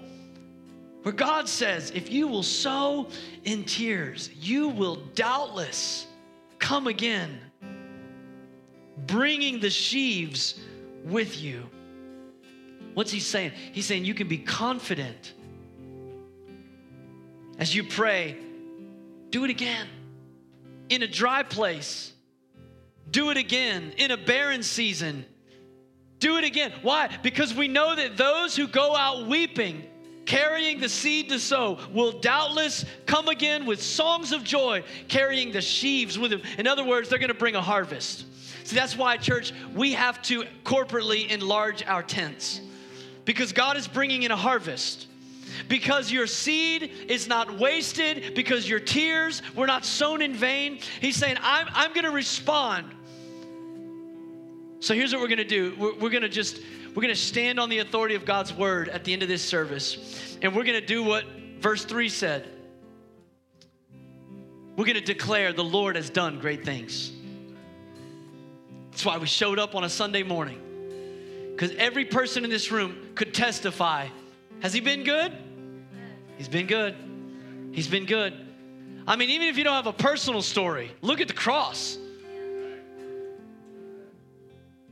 where 1.03 1.13
God 1.13 1.47
says, 1.47 1.91
If 1.91 2.11
you 2.11 2.27
will 2.27 2.43
sow 2.43 3.07
in 3.43 3.63
tears, 3.63 4.29
you 4.33 4.69
will 4.69 4.97
doubtless 5.15 6.07
come 6.59 6.87
again, 6.87 7.39
bringing 9.05 9.59
the 9.59 9.69
sheaves 9.69 10.59
with 11.03 11.41
you. 11.41 11.69
What's 12.93 13.11
he 13.11 13.19
saying? 13.19 13.51
He's 13.73 13.85
saying 13.85 14.05
you 14.05 14.13
can 14.13 14.27
be 14.27 14.39
confident 14.39 15.33
as 17.59 17.75
you 17.75 17.83
pray 17.83 18.37
do 19.29 19.43
it 19.43 19.49
again. 19.49 19.87
In 20.89 21.03
a 21.03 21.07
dry 21.07 21.43
place, 21.43 22.13
do 23.11 23.29
it 23.29 23.37
again. 23.37 23.93
In 23.97 24.11
a 24.11 24.17
barren 24.17 24.63
season, 24.63 25.25
do 26.19 26.37
it 26.37 26.43
again. 26.43 26.73
Why? 26.81 27.09
Because 27.21 27.53
we 27.53 27.67
know 27.67 27.95
that 27.95 28.17
those 28.17 28.55
who 28.55 28.67
go 28.67 28.95
out 28.95 29.27
weeping, 29.27 29.83
carrying 30.25 30.79
the 30.79 30.89
seed 30.89 31.29
to 31.29 31.39
sow, 31.39 31.79
will 31.93 32.19
doubtless 32.19 32.85
come 33.05 33.27
again 33.27 33.65
with 33.65 33.81
songs 33.81 34.31
of 34.31 34.43
joy, 34.43 34.83
carrying 35.07 35.51
the 35.51 35.61
sheaves 35.61 36.17
with 36.17 36.31
them. 36.31 36.41
In 36.57 36.67
other 36.67 36.83
words, 36.83 37.09
they're 37.09 37.19
going 37.19 37.29
to 37.29 37.35
bring 37.35 37.55
a 37.55 37.61
harvest. 37.61 38.25
See, 38.65 38.75
that's 38.75 38.97
why, 38.97 39.17
church, 39.17 39.53
we 39.73 39.93
have 39.93 40.21
to 40.23 40.43
corporately 40.63 41.29
enlarge 41.29 41.83
our 41.85 42.03
tents 42.03 42.61
because 43.23 43.53
God 43.53 43.77
is 43.77 43.87
bringing 43.87 44.23
in 44.23 44.31
a 44.31 44.35
harvest 44.35 45.07
because 45.67 46.11
your 46.11 46.27
seed 46.27 46.91
is 47.07 47.27
not 47.27 47.57
wasted, 47.57 48.35
because 48.35 48.67
your 48.67 48.79
tears 48.79 49.41
were 49.55 49.67
not 49.67 49.85
sown 49.85 50.21
in 50.21 50.33
vain. 50.33 50.79
He's 51.01 51.15
saying, 51.15 51.37
I'm, 51.41 51.67
I'm 51.73 51.93
going 51.93 52.05
to 52.05 52.11
respond. 52.11 52.87
So 54.79 54.93
here's 54.93 55.11
what 55.11 55.21
we're 55.21 55.27
going 55.27 55.37
to 55.37 55.43
do 55.43 55.75
we're, 55.77 55.95
we're 55.95 56.09
going 56.09 56.23
to 56.23 56.29
just 56.29 56.59
we're 56.89 57.01
going 57.01 57.13
to 57.13 57.19
stand 57.19 57.59
on 57.59 57.69
the 57.69 57.79
authority 57.79 58.15
of 58.15 58.25
God's 58.25 58.53
word 58.53 58.89
at 58.89 59.03
the 59.03 59.13
end 59.13 59.21
of 59.23 59.29
this 59.29 59.43
service, 59.43 60.37
and 60.41 60.55
we're 60.55 60.63
going 60.63 60.79
to 60.79 60.85
do 60.85 61.03
what 61.03 61.25
verse 61.59 61.85
3 61.85 62.09
said. 62.09 62.47
We're 64.75 64.85
going 64.85 64.95
to 64.95 65.01
declare 65.01 65.53
the 65.53 65.63
Lord 65.63 65.95
has 65.95 66.09
done 66.09 66.39
great 66.39 66.63
things. 66.63 67.11
That's 68.91 69.05
why 69.05 69.17
we 69.17 69.25
showed 69.25 69.57
up 69.57 69.73
on 69.73 69.83
a 69.83 69.89
Sunday 69.89 70.23
morning. 70.23 70.61
Because 71.51 71.71
every 71.75 72.05
person 72.05 72.43
in 72.43 72.51
this 72.51 72.71
room 72.71 72.95
could 73.15 73.33
testify. 73.33 74.07
Has 74.61 74.73
he 74.73 74.79
been 74.79 75.03
good? 75.03 75.33
He's 76.37 76.47
been 76.47 76.67
good. 76.67 76.95
He's 77.71 77.87
been 77.87 78.05
good. 78.05 78.33
I 79.07 79.15
mean, 79.15 79.31
even 79.31 79.47
if 79.47 79.57
you 79.57 79.63
don't 79.63 79.73
have 79.73 79.87
a 79.87 79.93
personal 79.93 80.43
story, 80.43 80.91
look 81.01 81.21
at 81.21 81.27
the 81.27 81.33
cross. 81.33 81.97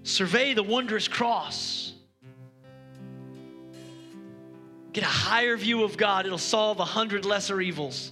Survey 0.06 0.53
the 0.53 0.62
wondrous 0.62 1.08
cross. 1.08 1.91
Get 4.93 5.03
a 5.03 5.08
higher 5.08 5.58
view 5.58 5.84
of 5.84 5.97
God, 5.97 6.28
it'll 6.28 6.38
solve 6.38 6.80
a 6.80 6.86
hundred 6.86 7.26
lesser 7.26 7.60
evils. 7.60 8.12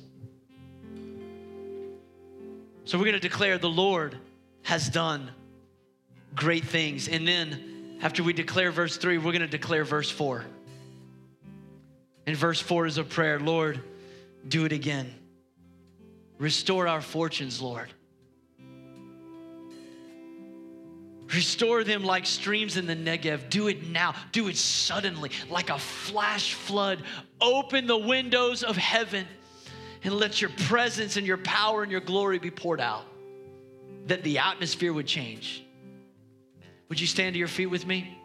So 2.86 2.98
we're 2.98 3.06
going 3.06 3.14
to 3.14 3.20
declare 3.20 3.60
the 3.60 3.70
Lord 3.70 4.18
has 4.64 4.90
done 4.90 5.30
great 6.36 6.66
things. 6.66 7.08
And 7.08 7.28
then 7.28 8.00
after 8.02 8.24
we 8.24 8.34
declare 8.34 8.72
verse 8.72 8.98
3, 8.98 9.20
we're 9.20 9.32
going 9.32 9.42
to 9.42 9.48
declare 9.48 9.86
verse 9.86 10.10
4. 10.10 10.44
And 12.26 12.36
verse 12.36 12.60
4 12.60 12.88
is 12.88 12.98
a 12.98 13.04
prayer 13.04 13.40
Lord, 13.40 13.80
do 14.48 14.66
it 14.66 14.72
again. 14.72 15.14
Restore 16.40 16.88
our 16.88 17.02
fortunes, 17.02 17.62
Lord. 17.62 17.94
Restore 21.34 21.84
them 21.84 22.04
like 22.04 22.26
streams 22.26 22.78
in 22.78 22.86
the 22.86 22.96
Negev. 22.96 23.50
Do 23.50 23.68
it 23.68 23.88
now. 23.90 24.14
Do 24.32 24.48
it 24.50 24.58
suddenly, 24.58 25.32
like 25.50 25.70
a 25.70 25.80
flash 25.80 26.54
flood. 26.54 27.02
Open 27.42 27.88
the 27.88 27.98
windows 27.98 28.62
of 28.62 28.78
heaven 28.78 29.26
and 30.04 30.14
let 30.14 30.42
your 30.42 30.52
presence 30.68 31.18
and 31.18 31.26
your 31.26 31.38
power 31.38 31.82
and 31.82 31.92
your 31.92 32.02
glory 32.02 32.38
be 32.38 32.52
poured 32.52 32.82
out, 32.82 33.06
that 34.08 34.22
the 34.24 34.38
atmosphere 34.40 34.94
would 34.94 35.08
change. 35.08 35.64
Would 36.90 37.00
you 37.00 37.08
stand 37.08 37.34
to 37.34 37.40
your 37.40 37.48
feet 37.48 37.68
with 37.68 37.88
me? 37.88 38.18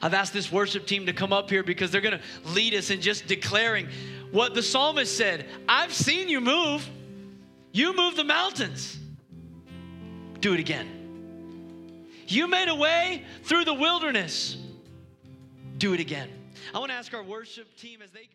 I've 0.00 0.14
asked 0.14 0.32
this 0.32 0.50
worship 0.50 0.86
team 0.86 1.06
to 1.06 1.12
come 1.12 1.32
up 1.32 1.50
here 1.50 1.62
because 1.62 1.90
they're 1.90 2.00
going 2.00 2.18
to 2.18 2.50
lead 2.52 2.74
us 2.74 2.90
in 2.90 3.00
just 3.00 3.26
declaring 3.26 3.88
what 4.30 4.54
the 4.54 4.62
psalmist 4.62 5.16
said 5.16 5.46
I've 5.68 5.92
seen 5.92 6.28
you 6.28 6.40
move. 6.40 6.88
You 7.72 7.94
move 7.94 8.16
the 8.16 8.24
mountains. 8.24 8.98
Do 10.40 10.54
it 10.54 10.60
again. 10.60 10.95
You 12.28 12.48
made 12.48 12.68
a 12.68 12.74
way 12.74 13.24
through 13.44 13.64
the 13.64 13.74
wilderness. 13.74 14.56
Do 15.78 15.92
it 15.92 16.00
again. 16.00 16.30
I 16.74 16.78
want 16.78 16.90
to 16.90 16.96
ask 16.96 17.14
our 17.14 17.22
worship 17.22 17.76
team 17.76 18.02
as 18.02 18.10
they 18.10 18.28